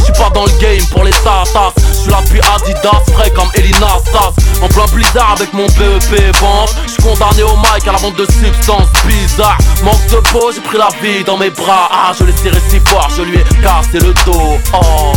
J'suis 0.00 0.12
pas 0.12 0.30
dans 0.30 0.44
le 0.44 0.52
game 0.60 0.84
pour 0.90 1.04
les 1.04 1.12
tatas 1.12 1.72
Là 2.10 2.20
depuis 2.24 2.40
Adidas, 2.40 3.02
frais 3.12 3.30
comme 3.30 3.48
Elina 3.54 3.98
Stas 4.06 4.32
En 4.62 4.68
plein 4.68 4.86
blizzard 4.92 5.32
avec 5.32 5.52
mon 5.52 5.66
BEP 5.66 6.36
vente. 6.38 6.74
J'suis 6.86 7.02
condamné 7.02 7.42
au 7.42 7.56
mic 7.56 7.86
à 7.86 7.92
la 7.92 7.98
vente 7.98 8.16
de 8.16 8.26
substances 8.26 8.88
bizarres. 9.06 9.58
Manque 9.82 10.06
de 10.10 10.16
peau, 10.30 10.50
j'ai 10.54 10.60
pris 10.60 10.78
la 10.78 10.88
vie 11.02 11.24
dans 11.24 11.36
mes 11.36 11.50
bras. 11.50 11.88
Ah, 11.90 12.12
je 12.18 12.24
l'ai 12.24 12.32
serré 12.32 12.60
si 12.68 12.80
fort, 12.88 13.08
je 13.16 13.22
lui 13.22 13.38
ai 13.38 13.44
cassé 13.62 13.98
le 14.04 14.14
dos. 14.24 14.58
Oh. 14.72 15.12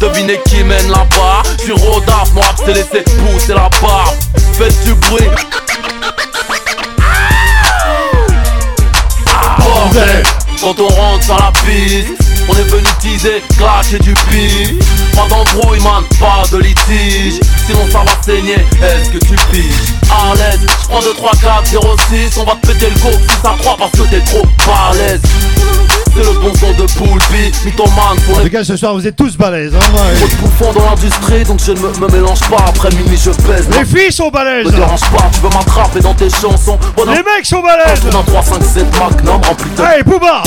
Devinez 0.00 0.40
qui 0.46 0.64
mène 0.64 0.88
là-bas 0.88 1.44
J'suis 1.58 1.72
Rodaf, 1.72 2.32
mon 2.34 2.40
rap 2.40 2.56
s'est 2.58 2.74
laissé 2.74 3.02
pousser 3.02 3.54
la 3.54 3.70
barbe 3.80 4.16
Faites 4.58 4.84
du 4.84 4.94
bruit. 4.94 5.28
Bordel 9.58 10.22
Quand 10.60 10.80
on 10.80 10.88
rentre 10.88 11.24
sur 11.24 11.36
la 11.36 11.52
piste 11.64 12.21
On 12.52 12.58
est 12.58 12.64
venu 12.64 12.86
teaser, 13.00 13.42
cracher 13.58 13.98
du 13.98 14.12
pif 14.12 14.72
Pas 15.14 15.26
d'embrouille 15.28 15.80
man, 15.80 16.04
pas 16.20 16.42
de 16.50 16.58
litige 16.58 17.40
Sinon 17.66 17.86
ça 17.90 18.00
va 18.00 18.12
saigner, 18.22 18.56
est-ce 18.82 19.10
que 19.10 19.18
tu 19.18 19.34
piges? 19.50 19.94
À 20.10 20.34
l'aise, 20.34 20.60
j'prends 20.82 21.00
2, 21.00 21.14
3, 21.14 21.30
4, 21.40 21.66
0, 21.66 21.96
6 22.10 22.38
On 22.38 22.44
va 22.44 22.52
te 22.60 22.66
péter 22.66 22.90
le 22.90 23.00
go, 23.00 23.10
6 23.10 23.48
à 23.48 23.54
3 23.58 23.76
parce 23.78 23.92
que 23.92 24.02
t'es 24.10 24.20
trop 24.20 24.46
balèze 24.66 25.20
c'est 26.14 26.24
le 26.24 26.38
bon 26.40 26.52
son 26.54 26.70
de 26.72 26.86
Poulpi, 26.92 27.50
mythomane 27.64 28.18
pour 28.26 28.36
les 28.36 28.44
tout 28.44 28.50
cas, 28.50 28.62
ce 28.62 28.76
soir, 28.76 28.92
vous 28.92 29.06
êtes 29.06 29.16
tous 29.16 29.34
balèzes. 29.38 29.74
Hein, 29.74 29.78
Trop 29.80 30.26
de 30.26 30.34
bouffons 30.42 30.72
dans 30.78 30.84
l'industrie, 30.90 31.42
donc 31.44 31.58
je 31.64 31.72
ne 31.72 31.78
me, 31.78 31.88
me 32.00 32.12
mélange 32.12 32.40
pas. 32.50 32.62
Après 32.68 32.90
minuit, 32.90 33.16
je 33.16 33.30
pèse. 33.30 33.66
Les 33.70 33.86
filles 33.86 34.12
sont 34.12 34.28
balèzes. 34.28 34.66
Me 34.66 34.72
dérange 34.72 35.00
pas, 35.00 35.30
tu 35.32 35.40
veux 35.40 35.48
m'attraper 35.48 36.00
dans 36.00 36.12
tes 36.12 36.28
chansons. 36.28 36.78
Les 36.98 37.14
mecs 37.14 37.46
sont 37.46 37.62
balèzes. 37.62 38.02
Dans 38.10 38.22
3, 38.24 38.42
5, 38.42 38.62
7 38.62 38.86
Magnum 38.98 39.40
rempli 39.42 39.70
de. 39.74 39.82
Hey, 39.82 40.02
Booba 40.02 40.42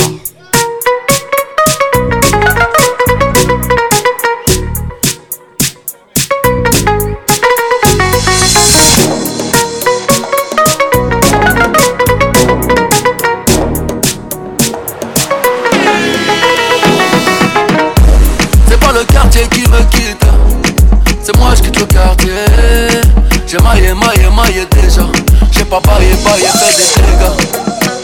pas 25.66 25.80
baillé, 25.80 26.14
baillé, 26.24 26.46
fait 26.46 26.76
des 26.76 27.02
dégâts. 27.02 27.36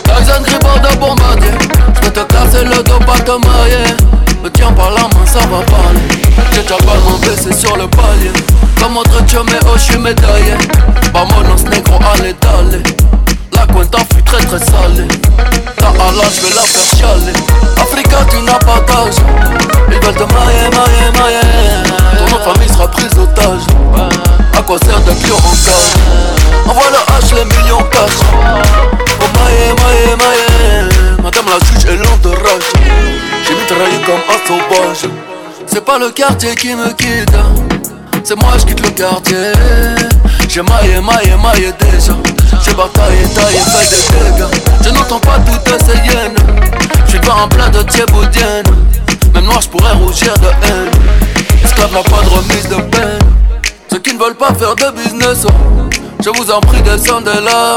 Tyson 0.05 0.43
Gripper 0.43 0.81
de 0.81 0.97
bombardier. 0.97 1.51
J'peux 1.95 2.11
te 2.11 2.21
casser 2.21 2.65
le 2.65 2.83
dos, 2.83 2.99
pas 3.07 3.19
te 3.19 3.31
marier. 3.47 3.97
Me 4.43 4.51
tiens 4.51 4.73
par 4.73 4.91
la 4.91 5.03
main, 5.03 5.27
ça 5.27 5.41
va 5.41 5.63
parler. 5.71 6.01
J'ai 6.53 6.63
déjà 6.63 6.77
pas 6.77 6.99
mon 7.05 7.19
baissé 7.19 7.53
sur 7.53 7.77
le 7.77 7.87
palier. 7.89 8.33
Comme 8.81 8.97
autre 8.97 9.23
Dieu, 9.23 9.41
mais 9.47 9.59
oh, 9.67 9.77
j'suis 9.77 9.99
médaillé. 9.99 10.55
Vamonos 11.13 11.63
négro, 11.71 11.99
allez. 12.15 12.35
La 13.53 13.67
cuenta 13.67 13.99
fut 14.13 14.23
très 14.23 14.45
très 14.45 14.59
salée. 14.59 15.09
Ta 15.79 15.89
Allah, 15.89 16.29
j'vais 16.35 16.55
la 16.55 16.63
faire 16.63 16.99
chialer. 16.99 17.39
Africa, 17.81 18.19
tu 18.31 18.43
n'as 18.43 18.59
pas 18.59 18.81
d'âge. 18.87 19.15
Ils 19.89 20.05
veulent 20.05 20.15
te 20.15 20.25
mailler, 20.35 20.69
mailler, 20.71 21.19
mailler. 21.19 21.89
Ton 22.19 22.31
nom 22.31 22.39
de 22.39 22.53
famille 22.53 22.69
sera 22.69 22.89
prise 22.89 23.11
d'otage. 23.11 24.42
À 24.57 24.63
quoi 24.63 24.79
sert 24.79 25.01
de 25.01 25.13
pion 25.13 25.37
en 25.37 26.71
Envoie 26.71 26.91
le 26.91 27.27
H, 27.27 27.35
les 27.35 27.45
millions 27.45 27.83
cash. 27.91 28.19
Oh 29.21 29.27
mailler, 29.39 29.75
mailler, 29.83 30.17
mailler. 30.17 31.23
Madame 31.23 31.47
la 31.47 31.59
juge 31.67 31.85
est 31.93 31.97
lente 31.97 32.23
de 32.23 32.29
rage. 32.29 32.73
J'ai 33.47 33.55
mitraillé 33.55 33.99
comme 34.07 34.23
un 34.29 34.47
sauvage. 34.47 35.11
C'est 35.67 35.85
pas 35.85 35.99
le 35.99 36.11
quartier 36.11 36.55
qui 36.55 36.75
me 36.75 36.93
quitte. 36.93 37.37
C'est 38.25 38.37
moi, 38.37 38.53
je 38.59 38.67
quitte 38.67 38.81
le 38.85 38.91
quartier. 38.91 39.53
J'ai 40.49 40.63
maillé, 40.63 41.01
maillé, 41.01 41.35
maillé 41.43 41.73
déjà. 41.81 42.13
J'ai 42.65 42.75
bataillé, 42.75 43.25
taillé, 43.35 43.59
fait 43.59 43.89
des 43.91 44.31
dégâts. 44.31 44.63
Je 44.85 44.91
n'entends 44.91 45.19
pas 45.21 45.39
toutes 45.41 45.83
ces 45.83 45.97
hyènes. 45.97 46.37
J'suis 47.07 47.19
pas 47.21 47.35
en 47.35 47.49
plein 47.49 47.69
de 47.71 47.83
thieboudienne. 47.83 48.65
Même 49.35 49.45
noir, 49.45 49.61
j'pourrais 49.61 49.93
rougir 49.95 50.35
de 50.35 50.49
haine. 50.67 50.91
Esclave 51.65 51.93
n'a 51.93 52.03
pas 52.03 52.23
de 52.23 52.29
remise 52.29 52.69
de 52.69 52.77
peine. 52.91 53.19
Veulent 54.23 54.35
pas 54.37 54.55
faire 54.55 54.77
de 54.77 54.89
business, 54.97 55.45
je 56.25 56.31
vous 56.31 56.49
en 56.53 56.61
prie, 56.61 56.81
descendez 56.83 57.41
là. 57.45 57.75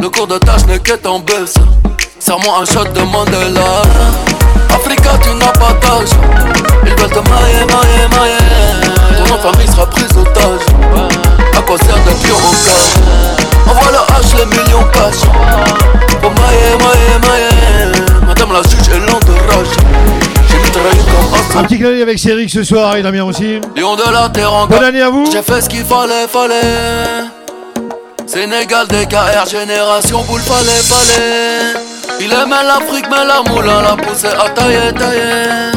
Le 0.00 0.08
cours 0.08 0.28
de 0.28 0.38
tâche 0.38 0.64
n'est 0.68 0.78
qu'être 0.78 1.10
en 1.10 1.18
baisse. 1.18 1.54
Serre-moi 2.20 2.58
un 2.60 2.64
shot 2.64 2.84
de 2.94 3.00
Mandela. 3.00 3.82
Africa, 4.72 5.18
tu 5.20 5.30
n'as 5.30 5.50
pas 5.50 5.72
d'âge. 5.82 6.10
Ils 6.86 6.94
veulent 6.94 7.10
te 7.10 7.28
mailler, 7.28 7.66
mailler, 7.66 8.06
mailler. 8.14 9.26
Ton 9.26 9.50
famille 9.50 9.66
sera 9.66 9.86
prise 9.86 10.16
otage. 10.16 10.60
À 11.58 11.62
quoi 11.62 11.76
sert 11.78 11.96
de 11.96 12.24
pion 12.24 12.36
en 12.36 12.52
cage 12.52 12.94
Envoie 13.66 13.90
le 13.90 13.98
H, 14.14 14.38
les 14.38 14.46
millions 14.56 14.84
cash. 14.92 15.22
Pour 16.22 16.30
mailler, 16.30 16.78
mailler, 16.78 17.18
mailler. 17.26 18.24
Madame 18.24 18.52
la 18.52 18.62
juge 18.62 18.94
est 18.94 19.10
lente 19.10 19.26
de 19.26 19.32
rage. 19.52 20.23
Un 21.56 21.62
petit 21.64 21.78
clin 21.78 22.00
avec 22.02 22.18
Céric 22.18 22.50
ce 22.50 22.62
soir 22.62 22.96
et 22.96 23.02
Damien 23.02 23.24
aussi. 23.24 23.60
Lion 23.76 23.96
de 23.96 24.12
la 24.12 24.28
terre 24.28 24.52
en 24.52 24.66
Bonne 24.66 24.84
année 24.84 25.02
à 25.02 25.08
vous. 25.08 25.24
J'ai 25.30 25.42
fait 25.42 25.60
ce 25.60 25.68
qu'il 25.68 25.84
fallait, 25.84 26.26
fallait. 26.28 27.24
Sénégal, 28.26 28.86
DKR, 28.88 29.48
génération 29.48 30.22
boule, 30.24 30.40
fallait, 30.40 30.82
fallait. 30.82 31.80
Il 32.20 32.32
aimait 32.32 32.64
l'Afrique, 32.66 33.06
mais 33.10 33.24
la 33.24 33.42
moulin 33.48 33.82
l'a 33.82 33.96
poussé 33.96 34.26
à 34.26 34.48
tailler, 34.50 34.92
tailler. 34.98 35.72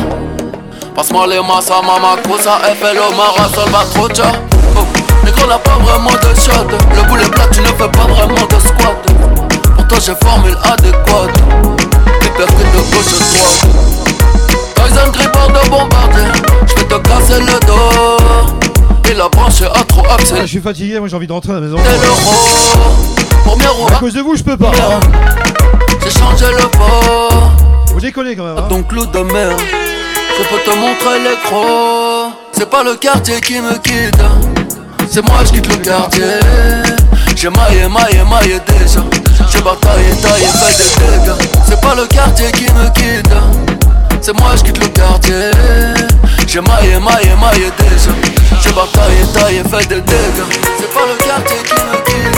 Passe-moi 0.95 1.27
les 1.27 1.39
massas, 1.41 1.81
mama, 1.83 2.15
cosa, 2.27 2.59
FLO, 2.79 3.15
Mara, 3.15 3.47
Salvatrocha. 3.53 4.31
Oh, 4.75 4.79
négro 5.23 5.47
n'a 5.47 5.59
pas 5.59 5.77
vraiment 5.83 6.09
de 6.09 6.39
shot. 6.39 6.67
Le 6.95 7.07
boulet 7.07 7.29
plat, 7.29 7.45
tu 7.51 7.61
ne 7.61 7.67
fais 7.67 7.89
pas 7.91 8.07
vraiment 8.07 8.33
de 8.33 8.59
squat. 8.59 8.97
Pourtant, 9.75 9.97
j'ai 10.03 10.15
formule 10.25 10.57
adéquate. 10.63 11.37
Hypercute 12.23 12.71
de 12.71 12.95
gauche 12.95 13.19
droite. 13.19 14.06
Tyson 14.77 15.11
Gripper 15.11 15.47
de 15.49 15.69
bombardier. 15.69 16.23
J'vais 16.67 16.83
te 16.83 16.95
casser 17.07 17.39
le 17.41 17.59
dos. 17.65 18.17
Et 19.09 19.13
la 19.13 19.29
branche 19.29 19.61
a 19.61 19.83
trop 19.83 20.03
Ah, 20.09 20.15
accéléré. 20.15 20.45
je 20.45 20.51
suis 20.51 20.59
fatigué, 20.61 20.99
moi 20.99 21.07
j'ai 21.07 21.15
envie 21.15 21.27
de 21.27 21.33
rentrer 21.33 21.51
à 21.53 21.55
la 21.55 21.61
maison. 21.61 21.77
À 23.89 23.99
cause 23.99 24.13
de 24.13 24.21
vous, 24.21 24.35
je 24.35 24.43
peux 24.43 24.57
pas. 24.57 24.71
j'ai 26.03 26.11
changé 26.11 26.45
le 26.51 26.67
port. 26.77 27.51
Vous 27.87 27.99
déconnez 27.99 28.35
quand 28.35 28.43
même. 28.43 28.57
hein. 28.57 28.65
Ton 28.69 28.83
clou 28.83 29.05
de 29.05 29.19
mer, 29.19 29.49
je 29.57 30.43
peux 30.43 30.61
te 30.71 30.75
montrer 30.77 31.19
les 31.23 31.35
crocs. 31.43 32.31
C'est 32.51 32.69
pas 32.69 32.83
le 32.83 32.95
quartier 32.95 33.39
qui 33.41 33.59
me 33.59 33.73
quitte, 33.79 34.21
c'est 35.09 35.21
moi 35.27 35.37
je 35.45 35.51
quitte 35.53 35.67
le 35.69 35.77
quartier. 35.77 36.23
J'ai 37.35 37.49
maillé, 37.49 37.87
maillé, 37.87 38.23
maillé 38.29 38.59
déjà. 38.67 38.99
J'ai 39.51 39.61
bataillé, 39.61 40.09
taillé, 40.21 40.45
fait 40.47 40.77
des 40.77 41.19
dégâts. 41.19 41.49
C'est 41.67 41.79
pas 41.81 41.95
le 41.95 42.05
quartier 42.07 42.51
qui 42.51 42.65
me 42.73 42.89
quitte, 42.93 43.29
c'est 44.27 44.37
moi 44.41 44.51
je 44.57 44.63
quitte 44.63 44.83
le 44.83 44.89
quartier. 44.89 45.51
J'ai 46.47 46.59
maillé, 46.59 46.99
maillé, 46.99 47.33
maillé 47.39 47.71
déjà. 47.79 48.11
J'ai 48.61 48.73
bataillé, 48.73 49.23
taillé, 49.33 49.63
fait 49.63 49.87
des 49.87 50.01
dégâts. 50.01 50.43
C'est 50.77 50.93
pas 50.93 51.05
le 51.07 51.15
quartier 51.23 51.57
qui 51.63 51.73
me 51.73 51.95
quitte. 52.03 52.37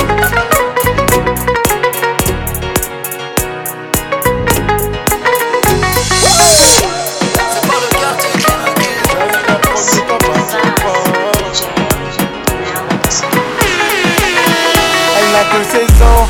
Elle 15.18 15.30
n'a 15.32 15.44
que 15.52 15.60
16 15.72 16.02
ans, 16.04 16.28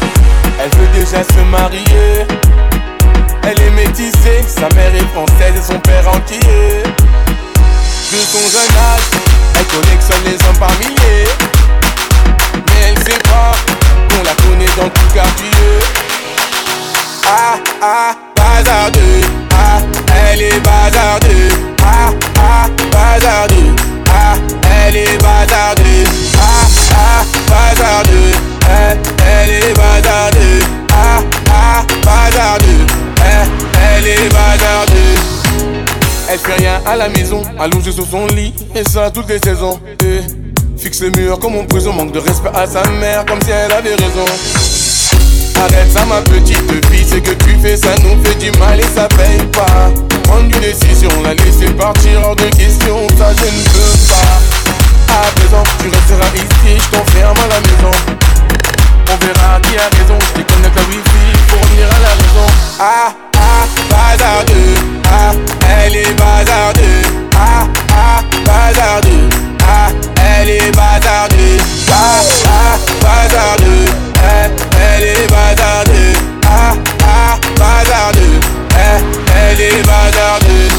elle 0.64 0.80
veut 0.80 0.88
déjà 0.94 1.22
se 1.22 1.42
marier. 1.52 2.49
Sa 3.82 4.68
mère 4.76 4.94
est 4.94 5.08
française 5.14 5.54
et 5.58 5.62
son 5.62 5.80
père 5.80 6.06
entier. 6.10 6.40
De 8.12 8.18
son 8.18 8.50
jeune 8.52 8.76
âge, 8.78 9.08
elle 9.58 9.66
collectionne 9.68 10.24
les 10.26 10.34
hommes 10.34 10.58
par 10.60 10.72
milliers. 10.80 11.30
Mais 12.68 12.90
elle 12.90 12.98
sait 12.98 13.20
pas 13.20 13.54
qu'on 14.10 14.24
la 14.24 14.34
connaît 14.36 14.66
dans 14.76 14.90
tout 14.90 15.14
quartier. 15.14 15.50
Ah 17.26 17.58
ah, 17.82 18.16
bazardeux. 18.36 19.22
Ah, 19.54 19.80
elle 20.30 20.42
est 20.42 20.60
bazardeux. 20.60 21.50
Ah 21.82 22.12
ah, 22.38 22.68
bazardeux. 22.92 23.76
Ah, 24.14 24.36
elle 24.86 24.98
est 24.98 25.18
bazardeux. 25.22 26.04
Ah 26.38 26.68
ah, 26.98 27.24
bazardeux. 27.48 28.34
Elle, 28.68 28.98
elle 29.26 29.50
est 29.50 29.74
bazardeux. 29.74 30.39
Elle 36.32 36.38
fait 36.38 36.54
rien 36.58 36.80
à 36.86 36.96
la 36.96 37.10
maison, 37.10 37.42
allongée 37.60 37.92
sur 37.92 38.06
son 38.06 38.28
lit, 38.28 38.54
et 38.76 38.84
ça 38.88 39.10
toutes 39.10 39.30
les 39.30 39.40
saisons. 39.40 39.80
Eh, 40.04 40.22
fixe 40.78 41.02
le 41.02 41.10
mur 41.10 41.40
comme 41.40 41.56
en 41.56 41.66
prison, 41.66 41.92
manque 41.92 42.12
de 42.12 42.20
respect 42.20 42.52
à 42.54 42.68
sa 42.68 42.88
mère, 42.88 43.26
comme 43.26 43.42
si 43.42 43.50
elle 43.50 43.72
avait 43.72 43.96
raison. 43.96 44.26
Arrête 45.60 45.92
ça 45.92 46.06
ma 46.06 46.22
petite 46.22 46.62
fille, 46.92 47.06
c'est 47.10 47.22
que 47.22 47.32
tu 47.32 47.58
fais 47.60 47.76
ça 47.76 47.90
nous 48.04 48.24
fait 48.24 48.36
du 48.36 48.52
mal 48.60 48.80
et 48.80 48.84
ça 48.96 49.08
paye 49.08 49.44
pas. 49.52 49.90
Prendre 50.24 50.44
une 50.44 50.62
décision, 50.62 51.10
la 51.24 51.34
laisser 51.34 51.74
partir 51.74 52.22
hors 52.24 52.36
de 52.36 52.44
question, 52.56 53.08
ça 53.18 53.32
je 53.36 53.46
ne 53.46 53.64
peux 53.64 54.14
pas. 54.14 55.12
À 55.12 55.32
présent, 55.32 55.64
tu 55.82 55.90
resteras 55.90 56.30
ici, 56.36 56.78
je 56.78 56.96
t'enferme 56.96 57.38
à 57.38 57.48
la 57.48 57.60
maison. 57.60 57.98
On 59.12 59.26
verra 59.26 59.60
qui 59.62 59.76
a 59.78 59.90
raison, 59.98 60.20
je 60.20 60.42
déconnecte 60.42 60.76
la 60.76 60.82
wifi 60.84 61.48
pour 61.48 61.60
revenir 61.60 61.88
à 61.88 62.00
la 62.00 62.16
maison. 62.16 62.54
Ah 62.80 63.29
ah, 63.50 63.66
bazardeux, 63.90 64.76
ah, 65.12 65.32
elle 65.84 65.96
est 65.96 66.14
bazardeux, 66.14 67.02
ah, 67.36 67.68
ah, 67.96 68.22
bazardeux, 68.46 69.30
ah, 69.68 69.90
elle 70.32 70.50
est 70.50 70.72
bazardeux, 70.76 71.58
ah, 71.92 72.22
ah, 72.46 72.78
bazardeux, 73.02 73.86
eh, 74.16 74.50
elle 74.82 75.04
est 75.04 75.28
bazardeux, 75.28 76.14
ah, 76.46 76.74
ah, 77.04 77.38
bazardeux, 77.58 78.40
eh, 78.76 79.00
elle 79.36 79.62
est 79.62 79.84
bazardeux. 79.86 80.70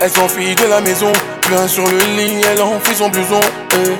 Elle 0.00 0.10
s'enfuit 0.10 0.54
de 0.54 0.66
la 0.66 0.80
maison, 0.80 1.12
plein 1.42 1.66
sur 1.66 1.86
le 1.86 1.98
lit, 2.16 2.40
elle 2.50 2.62
enfuit 2.62 2.94
son 2.96 3.08
blouson, 3.08 3.40
eh. 3.74 3.96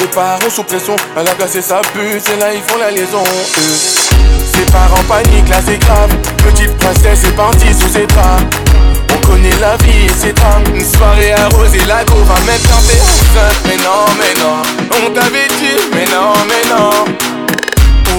Les 0.00 0.06
parents 0.08 0.50
sous 0.50 0.64
pression, 0.64 0.96
elle 1.16 1.28
a 1.28 1.34
placé 1.34 1.62
sa 1.62 1.80
puce 1.80 2.28
et 2.28 2.38
là 2.38 2.52
ils 2.52 2.60
font 2.60 2.78
la 2.78 2.90
liaison. 2.90 3.24
Ses 4.54 4.66
parents 4.72 5.02
paniquent, 5.08 5.48
là 5.48 5.60
c'est 5.66 5.78
grave. 5.78 6.10
Petite 6.38 6.76
princesse 6.78 7.24
est 7.24 7.36
partie 7.36 7.74
sous 7.74 7.88
ses 7.88 8.06
bras. 8.06 8.38
On 9.12 9.26
connaît 9.26 9.58
la 9.60 9.76
vie 9.78 10.06
et 10.06 10.08
ses 10.08 10.32
drames. 10.32 10.62
Une 10.74 10.84
soirée 10.84 11.32
arrosée, 11.32 11.84
la 11.88 12.04
go 12.04 12.16
va 12.24 12.40
mettre 12.46 12.70
en 12.76 12.80
Mais 13.66 13.76
non, 13.78 14.06
mais 14.18 14.34
non, 14.40 14.62
on 14.90 15.10
t'avait 15.10 15.48
dit, 15.58 15.76
mais 15.92 16.04
non, 16.06 16.34
mais 16.48 16.64
non. 16.70 17.04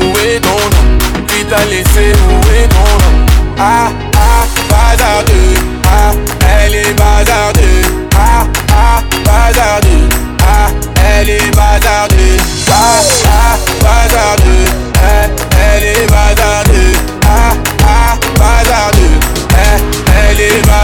Où 0.02 0.18
est 0.28 0.40
ton 0.42 0.50
nom? 0.50 1.26
Qui 1.28 1.46
t'a 1.46 1.64
laissé, 1.66 2.12
où 2.28 2.54
est 2.54 2.68
ton 2.68 2.84
nom? 2.84 3.26
Ah, 3.58 3.90
ah, 4.18 4.46
bazardeux. 4.70 5.56
Ah, 5.86 6.12
elle 6.60 6.76
est 6.76 6.94
bazardeux. 6.94 7.82
Ah, 8.18 8.46
ah, 8.72 9.02
bazardeux. 9.24 10.10
Ah, 10.42 10.70
elle 11.18 11.30
est 11.30 11.56
bazardeux. 11.56 12.38
Ah, 12.70 13.02
ah, 13.26 13.58
bazardeux. 13.82 14.66
Eh, 14.96 15.55
elle 15.86 16.04
est 16.04 16.08
bazardeux. 16.08 16.94
Ah, 17.28 17.54
ah, 17.86 18.18
bazardeux. 18.38 19.20
Eh, 19.52 20.32
elle 20.32 20.40
est. 20.42 20.75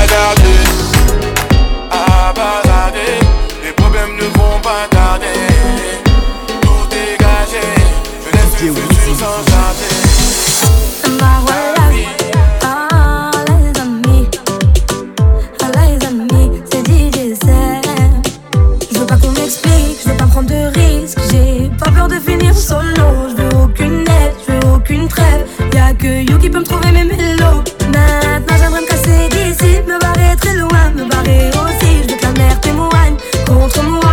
que 26.01 26.31
You 26.31 26.37
qui 26.39 26.49
peut 26.49 26.59
me 26.59 26.63
trouver 26.63 26.91
mes 26.91 27.03
mélos. 27.03 27.63
Maintenant 27.93 28.57
j'aimerais 28.59 28.81
me 28.81 28.87
casser 28.87 29.29
d'ici, 29.29 29.81
me 29.87 29.99
barrer 29.99 30.35
très 30.35 30.55
loin, 30.55 30.89
me 30.95 31.05
barrer 31.07 31.49
aussi. 31.49 32.01
Je 32.03 32.11
veux 32.11 32.17
que 32.17 32.23
la 32.23 32.31
mer 32.33 32.59
témoigne 32.61 33.15
contre 33.45 33.83
moi. 33.83 34.10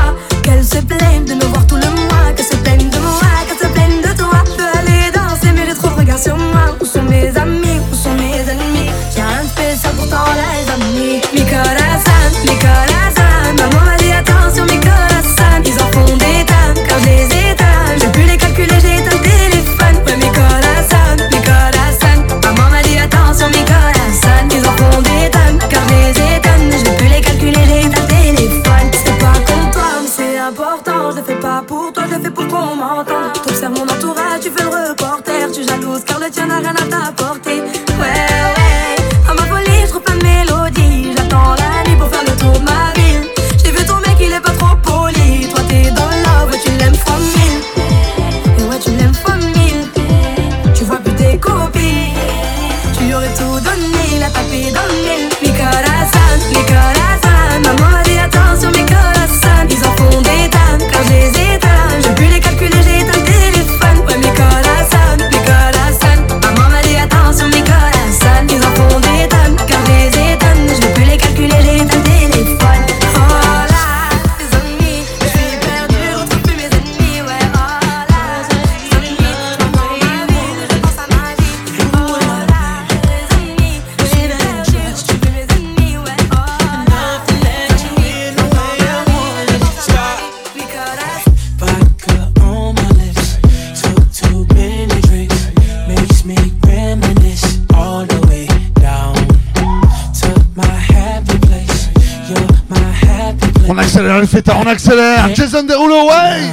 accélère, 104.09 104.23
il 104.23 104.29
fait 104.29 104.43
tard, 104.43 104.61
on 104.65 104.67
accélère. 104.67 105.35
Jason 105.35 105.63
Derulo, 105.65 106.07
ouais. 106.07 106.53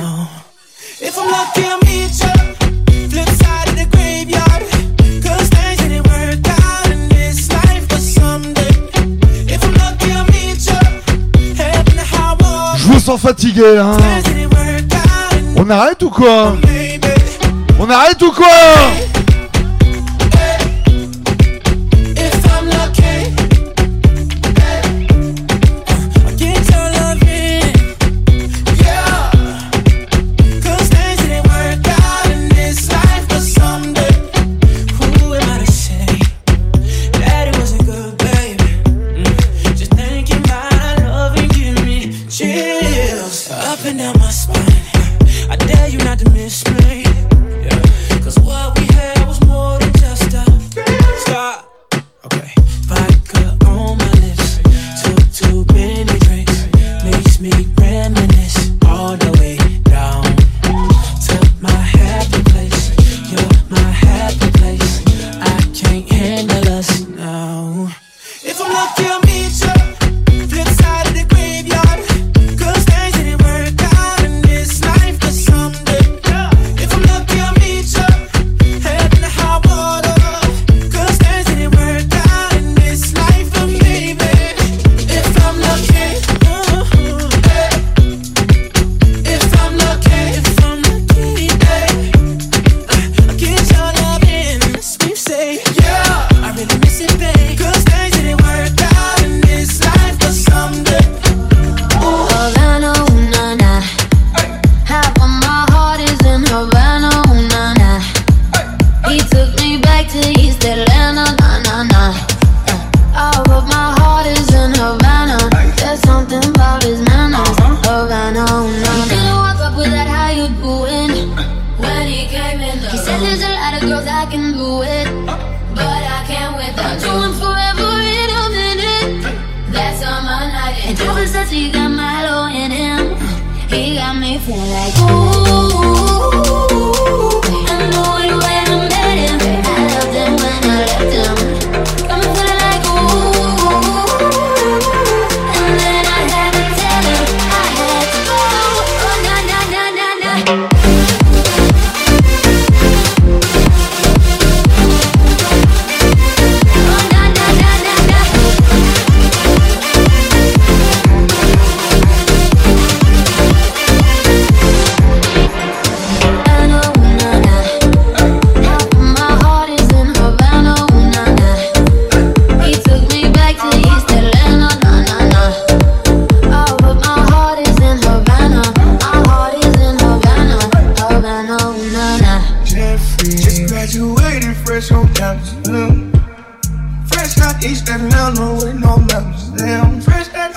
Je 12.78 12.92
vous 12.92 13.00
sens 13.00 13.22
fatigué, 13.22 13.78
hein. 13.78 13.98
On 15.56 15.70
arrête 15.70 16.04
ou 16.04 16.10
quoi 16.10 16.56
On 17.80 17.90
arrête 17.90 18.22
ou 18.22 18.32
quoi 18.32 18.48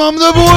I'm 0.00 0.14
the 0.14 0.32
bu. 0.32 0.47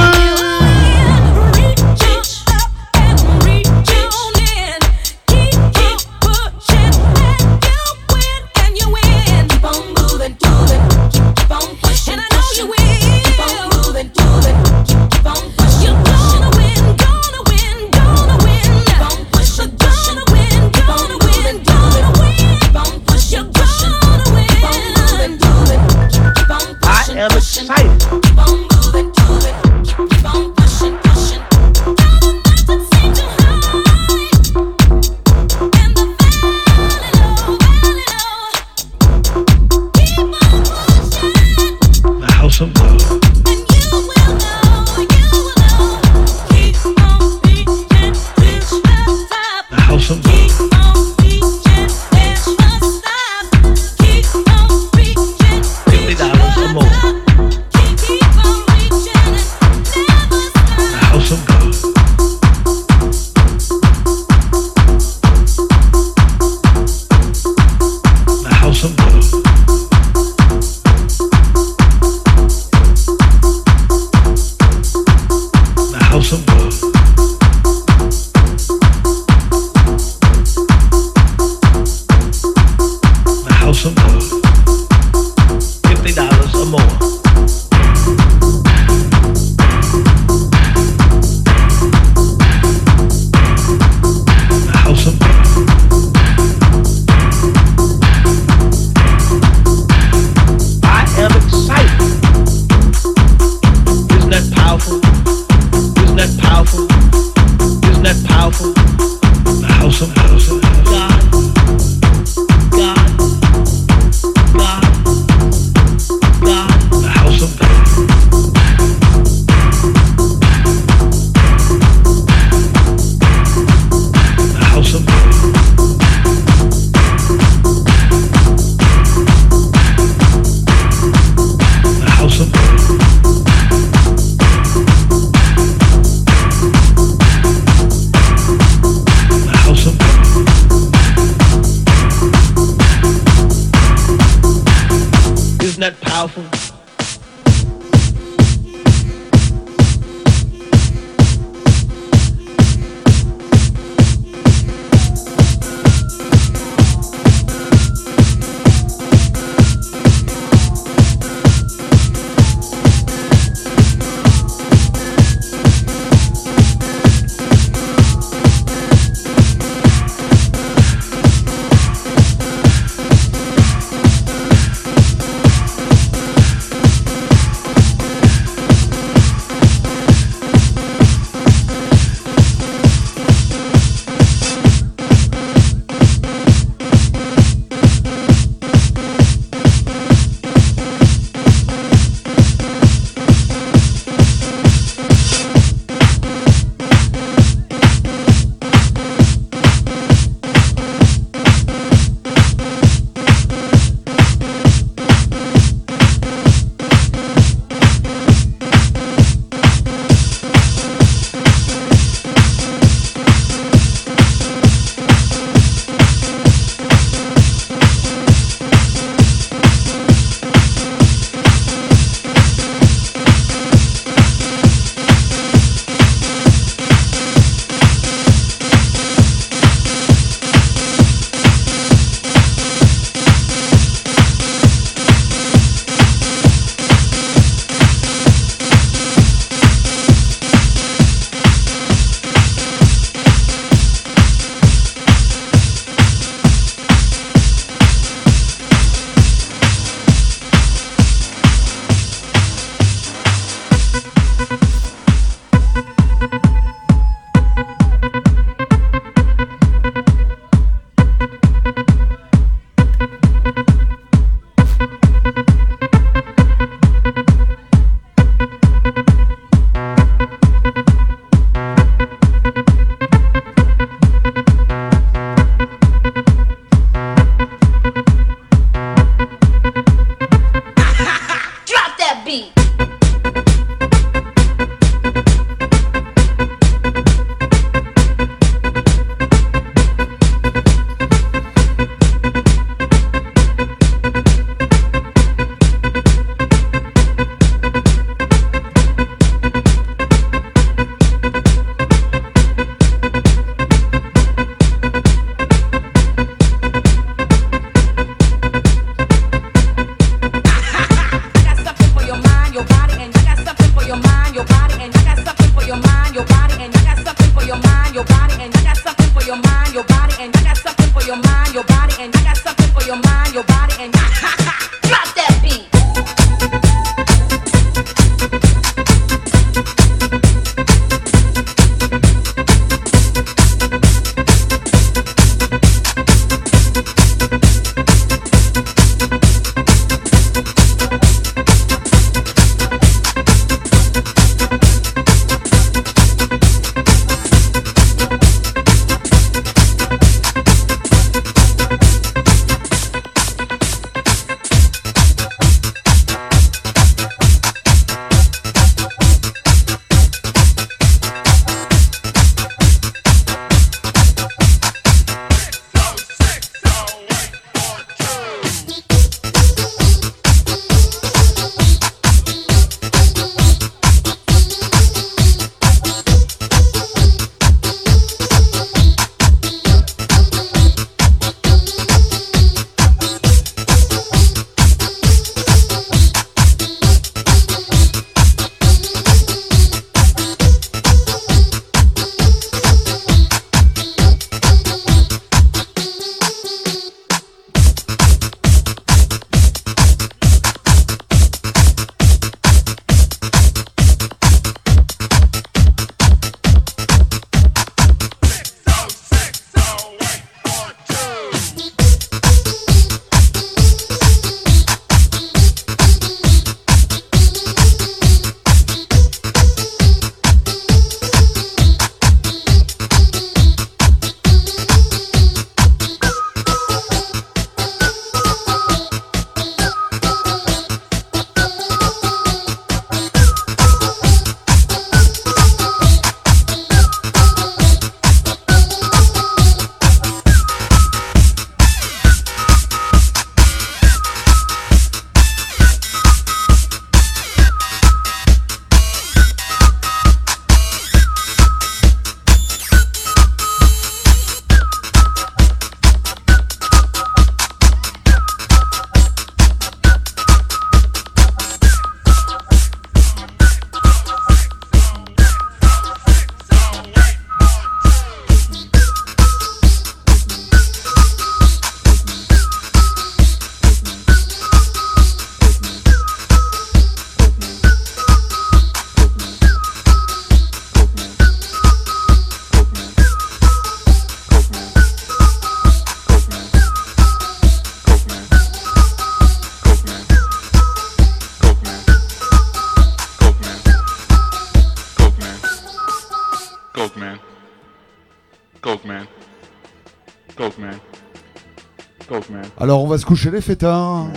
Coucher 503.11 503.29
les 503.29 503.41
fêtards. 503.41 504.07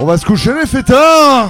On 0.00 0.04
va 0.04 0.18
se 0.18 0.26
coucher 0.26 0.52
les 0.52 0.66
fêtards. 0.66 1.48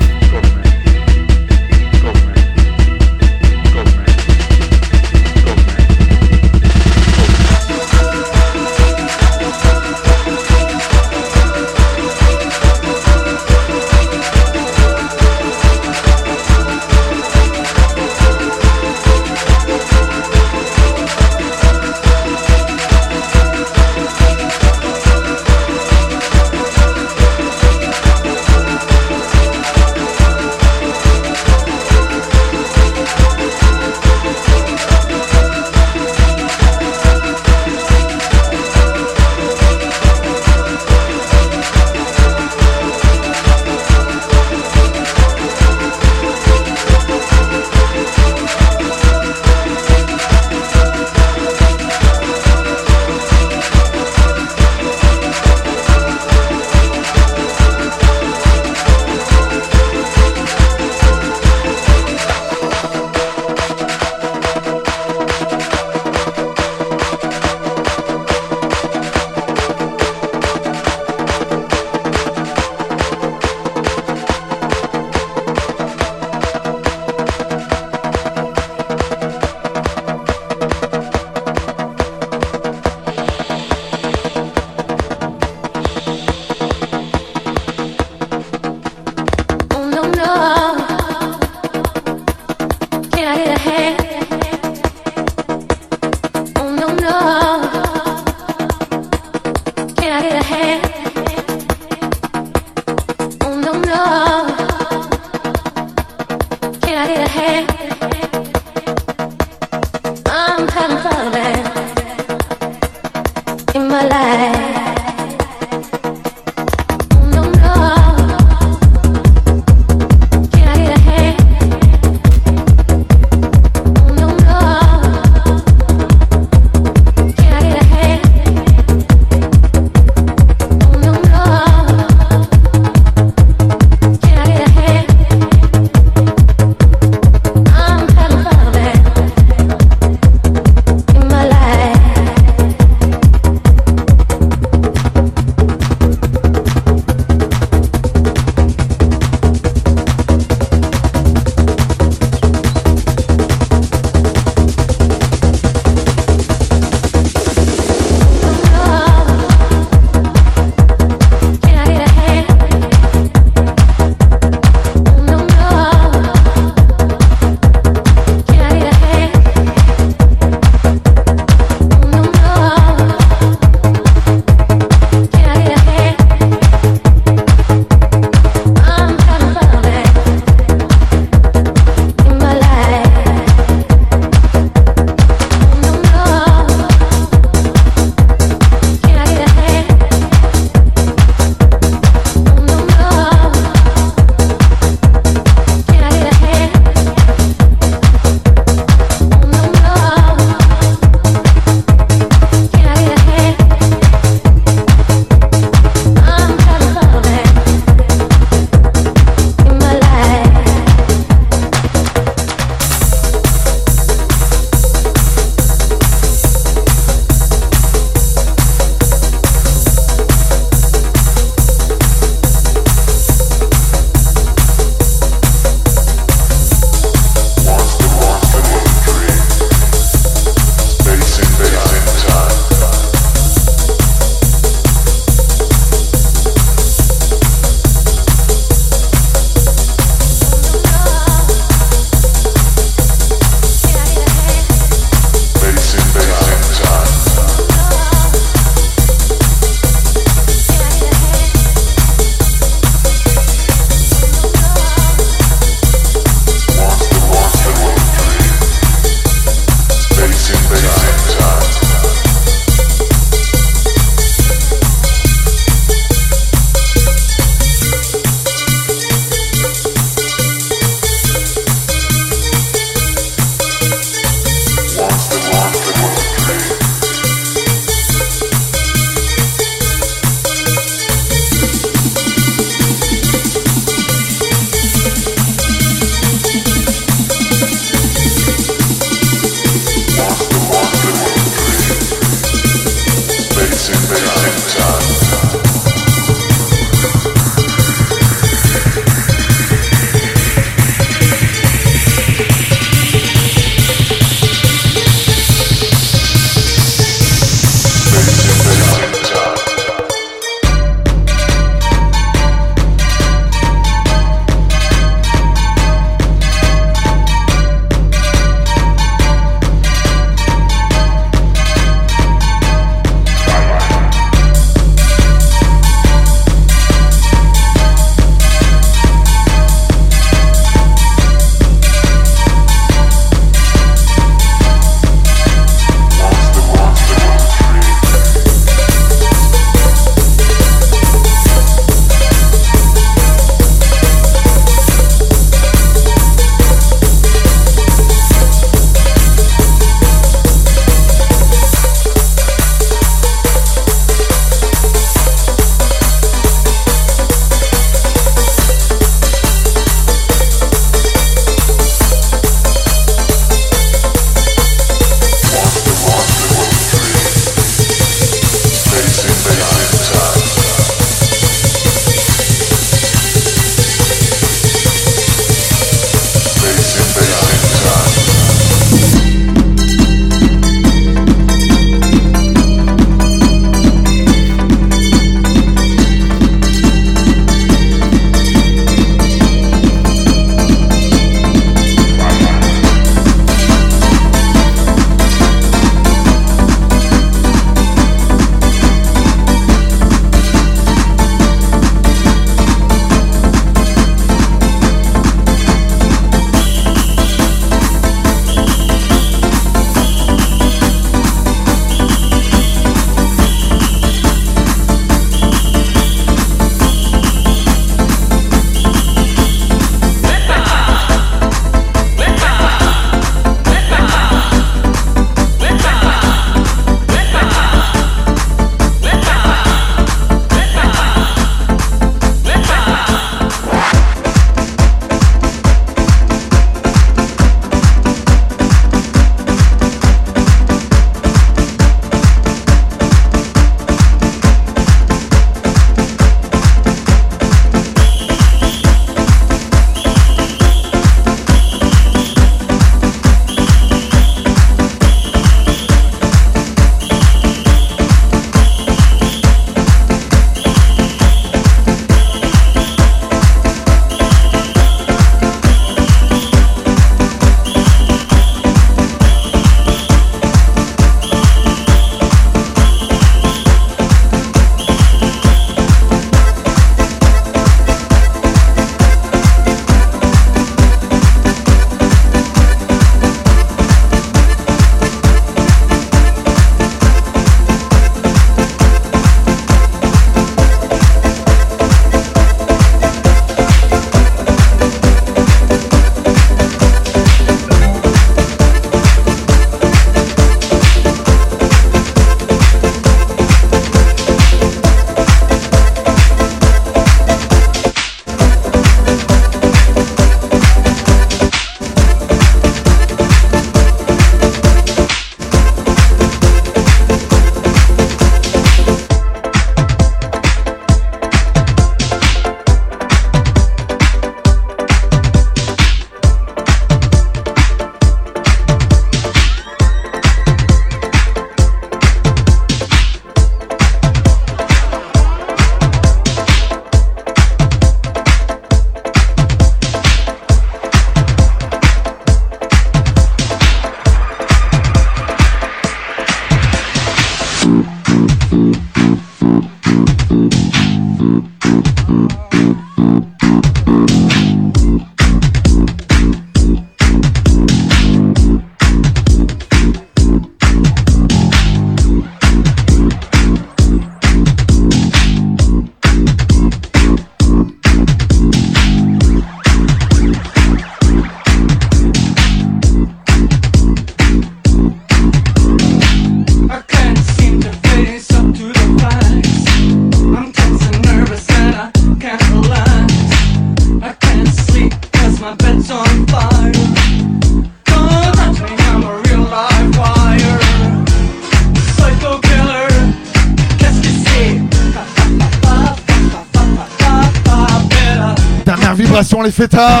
les 599.41 599.51
fêtards. 599.51 600.00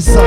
salsa. 0.00 0.23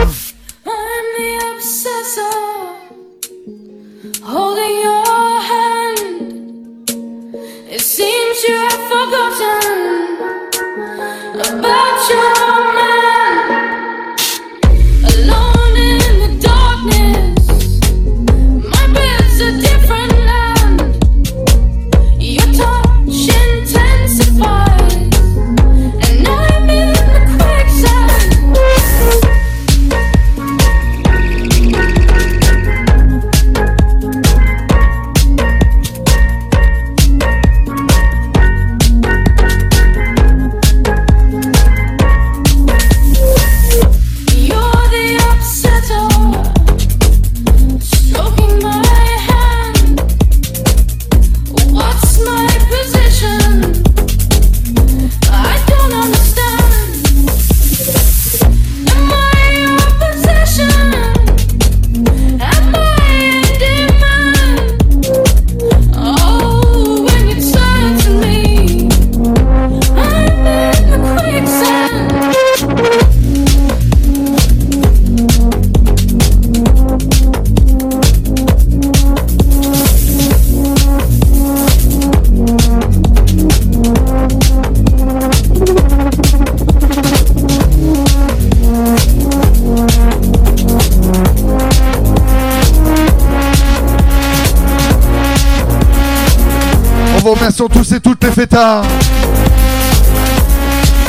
vous 97.28 97.34
remercions 97.34 97.68
tous 97.68 97.92
et 97.92 98.00
toutes 98.00 98.24
les 98.24 98.32
fêtards. 98.32 98.86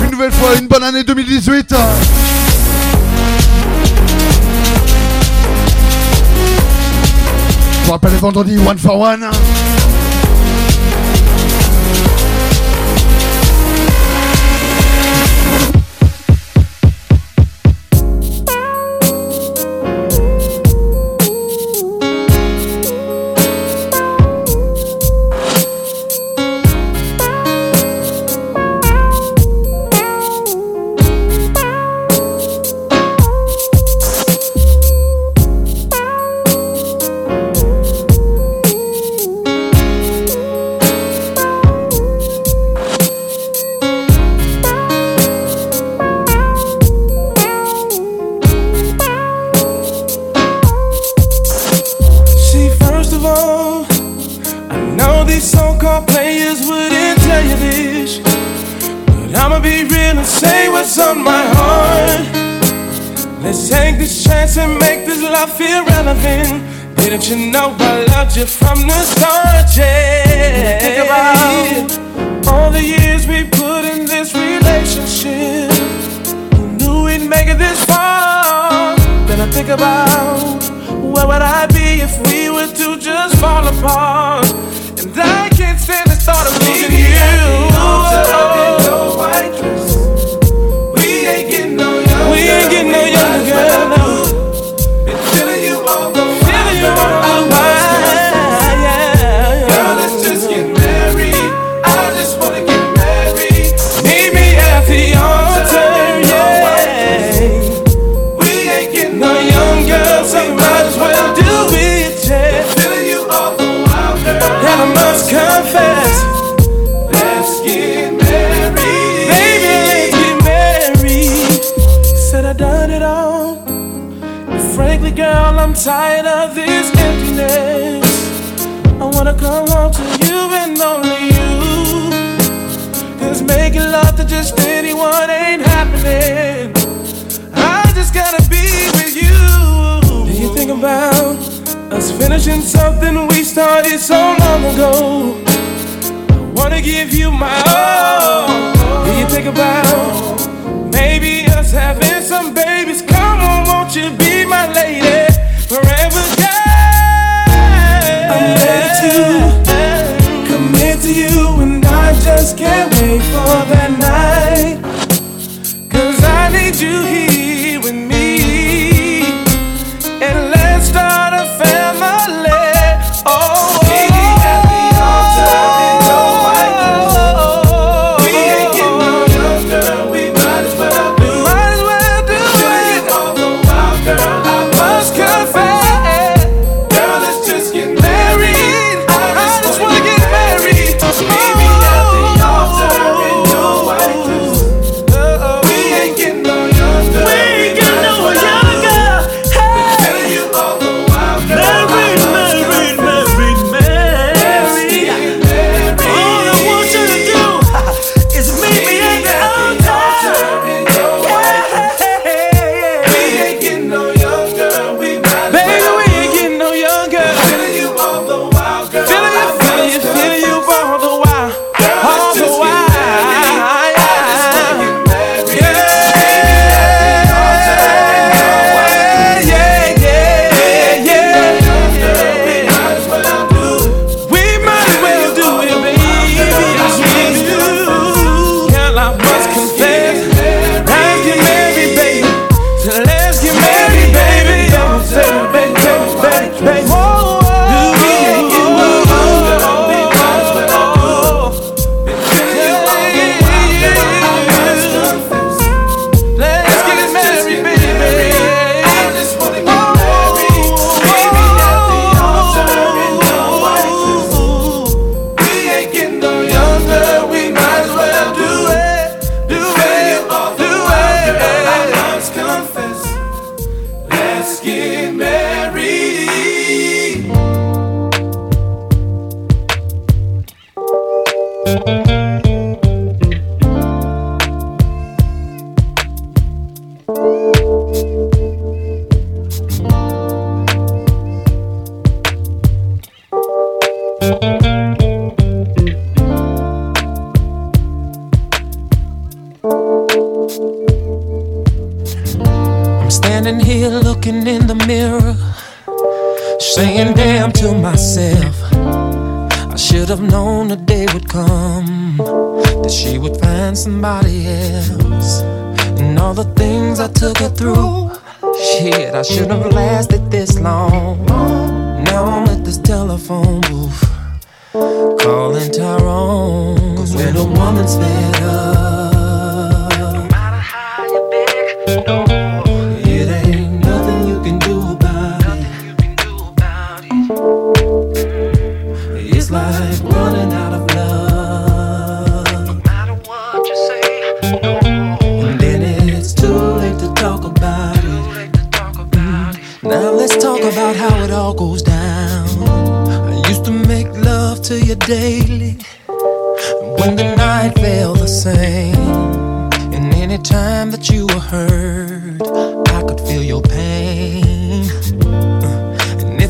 Une 0.03 0.11
nouvelle 0.11 0.33
fois, 0.33 0.57
une 0.59 0.67
bonne 0.67 0.83
année 0.83 1.05
2018. 1.05 1.73
Je 7.71 7.87
vous 7.87 7.93
rappelle 7.93 8.11
vendredi, 8.15 8.59
one 8.59 8.79
for 8.79 8.99
one. 8.99 9.31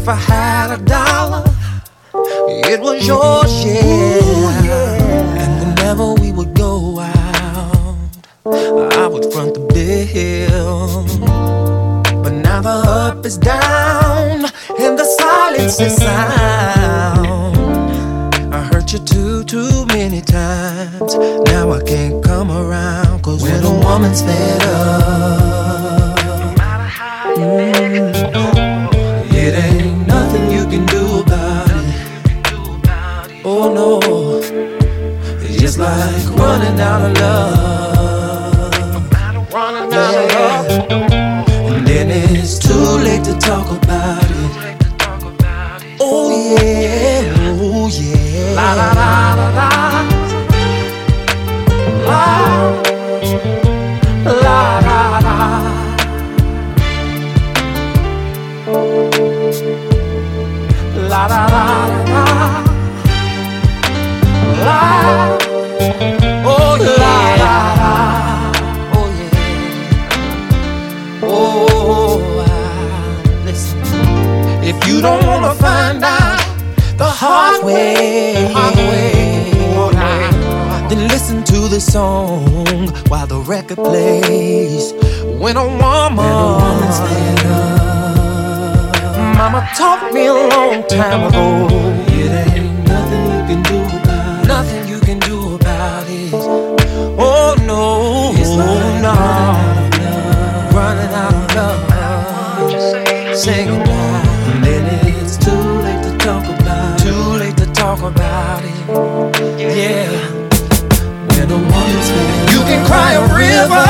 if 0.09 0.15
I 0.15 0.33
had 0.33 0.71
a 0.71 0.83
dollar, 0.85 1.45
it 2.65 2.81
was 2.81 3.07
your 3.07 3.47
share. 3.47 4.49
And 5.37 5.61
whenever 5.61 6.15
we 6.15 6.33
would 6.33 6.55
go 6.55 6.99
out, 6.99 7.97
I 8.47 9.07
would 9.07 9.31
front 9.33 9.53
the 9.55 9.61
bill. 9.75 11.05
But 12.23 12.33
now 12.33 12.63
the 12.63 12.71
up 12.71 13.27
is 13.27 13.37
down 13.37 14.47
and 14.81 14.99
the 14.99 15.05
silence 15.05 15.79
is 15.79 15.97
sound. 15.97 17.59
I 18.55 18.63
hurt 18.73 18.93
you 18.95 19.01
too, 19.01 19.45
too 19.45 19.85
many 19.89 20.23
times. 20.23 21.17
Now 21.53 21.73
I 21.73 21.83
can't 21.83 22.25
come 22.25 22.51
around, 22.51 23.23
cause 23.23 23.43
when 23.43 23.63
a 23.63 23.71
woman's 23.85 24.23
fed 24.23 24.63
up. 24.63 25.58
no. 33.75 34.01
It's 35.43 35.57
just 35.61 35.79
like 35.79 36.29
running 36.37 36.81
out 36.81 37.03
of 37.03 37.13
love. 37.19 38.73
Running 39.53 39.93
out 39.93 40.15
of 40.15 40.31
love. 40.35 40.69
And 41.73 41.87
then 41.87 42.11
it's 42.11 42.59
too 42.59 42.75
late 42.75 43.25
to 43.25 43.35
talk 43.39 43.71
about 43.71 44.25
it. 44.25 44.77
Oh 46.01 46.31
yeah, 46.31 47.59
oh 47.61 47.89
yeah. 47.89 48.55
La 48.55 48.75
la 48.75 48.93
la 48.93 49.35
la 49.39 49.49
la. 49.59 49.71
La 54.25 54.45
la 54.45 54.61
la 54.87 55.01
la. 55.19 55.37
La 61.09 61.27
la 61.27 61.47
la. 61.47 61.88
Hard 77.63 78.77
way, 78.77 79.51
then 80.89 81.09
listen 81.09 81.43
to 81.45 81.69
the 81.69 81.81
song 81.81 82.89
while 83.09 83.27
the 83.27 83.41
record 83.41 83.79
plays. 83.79 84.93
When 85.41 85.57
a 85.57 85.67
woman 85.67 86.93
stand 86.93 87.41
up, 87.47 87.79
Mama 89.37 89.69
taught 89.77 90.13
me 90.13 90.27
a 90.27 90.35
long 90.35 90.87
time 90.89 91.29
ago. 91.29 91.69
It 92.09 92.31
ain't 92.55 92.89
nothing 92.89 93.25
you 93.27 93.43
can 93.49 93.63
do 93.63 93.79
about 93.99 94.45
it. 94.45 94.49
Nothing 94.49 94.89
you 94.89 95.01
can 95.01 95.19
do 95.21 95.55
about 95.55 96.07
it. 96.09 96.35
Oh 97.19 97.55
no, 97.67 98.33
oh, 98.35 98.99
no, 99.03 99.15
running 100.77 101.13
out 101.15 101.57
of 101.57 101.89
love. 101.89 103.37
Singing 103.37 103.98
talk 107.99 108.13
about 108.13 108.63
it. 108.65 108.77
Yeah. 109.59 110.09
When 111.29 111.51
a 111.51 111.57
woman's 111.57 112.09
you 112.53 112.61
can 112.69 112.87
cry 112.87 113.13
a 113.15 113.25
river 113.35 113.89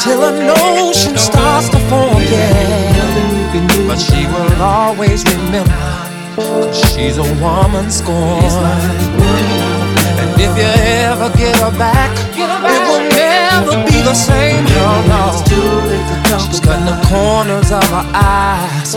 till 0.00 0.22
an 0.24 0.50
ocean 0.60 1.16
starts 1.16 1.68
to 1.70 1.78
form. 1.88 2.22
Yeah. 2.22 3.86
But 3.86 3.98
she 3.98 4.26
will 4.26 4.62
always 4.62 5.24
remember. 5.24 5.72
She's 6.72 7.18
a 7.18 7.28
woman 7.40 7.90
scorned. 7.90 8.44
And 10.20 10.40
if 10.40 10.56
you 10.56 10.70
ever 11.08 11.30
get 11.36 11.56
her 11.56 11.76
back, 11.78 12.10
it 12.36 12.48
will 12.62 12.81
never 13.14 13.84
be 13.84 14.00
the 14.02 14.14
same. 14.14 14.64
No, 14.64 15.02
no. 15.12 15.22
She's 16.38 16.60
cutting 16.60 16.86
the 16.86 16.98
corners 17.08 17.70
of 17.70 17.84
her 17.90 18.06
eyes 18.14 18.94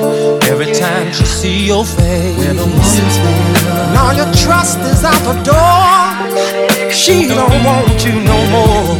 every 0.50 0.72
time 0.74 1.12
she 1.12 1.26
see 1.26 1.66
your 1.66 1.86
face. 1.86 2.48
And 2.48 2.60
all 3.98 4.14
your 4.14 4.32
trust 4.34 4.80
is 4.80 5.04
out 5.04 5.22
the 5.24 5.36
door. 5.44 6.92
She 6.92 7.28
don't 7.28 7.64
want 7.64 8.06
you 8.06 8.16
no 8.34 8.40
more. 8.56 8.96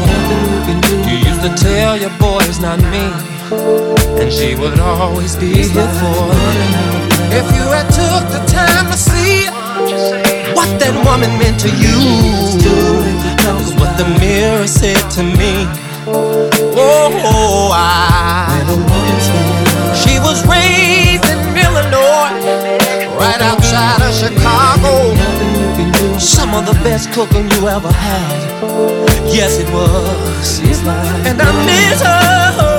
You 1.10 1.18
used 1.32 1.42
to 1.42 1.52
tell 1.56 1.98
your 1.98 2.12
boy 2.20 2.40
it's 2.44 2.60
not 2.60 2.80
me, 2.94 3.06
and 4.22 4.32
she 4.32 4.56
would 4.56 4.80
always 4.80 5.36
be 5.36 5.48
here 5.48 5.92
for 6.00 6.28
you. 6.36 7.06
If 7.40 7.46
you 7.56 7.66
had 7.72 7.88
took 7.90 8.24
the 8.36 8.44
time 8.52 8.88
to 8.92 8.98
see 8.98 9.48
what 10.56 10.70
that 10.80 10.96
woman 11.06 11.32
meant 11.40 11.60
to 11.62 11.70
you, 11.84 12.00
is 13.62 13.74
what 13.76 13.98
the 13.98 14.08
mirror 14.20 14.68
said 14.68 14.98
to 15.12 15.24
me. 15.24 15.68
Oh, 16.78 17.72
I. 17.74 18.62
She 20.02 20.20
was 20.20 20.46
raised 20.48 21.26
in 21.26 21.40
Illinois, 21.58 22.34
right 23.18 23.42
outside 23.42 24.02
of 24.02 24.14
Chicago. 24.14 25.16
Some 26.20 26.54
of 26.54 26.66
the 26.66 26.74
best 26.84 27.12
cooking 27.12 27.50
you 27.52 27.68
ever 27.68 27.92
had. 27.92 28.40
Yes, 29.32 29.60
it 29.60 29.70
was. 29.72 30.60
And 31.28 31.42
I 31.42 31.52
miss 31.66 32.02
her. 32.02 32.75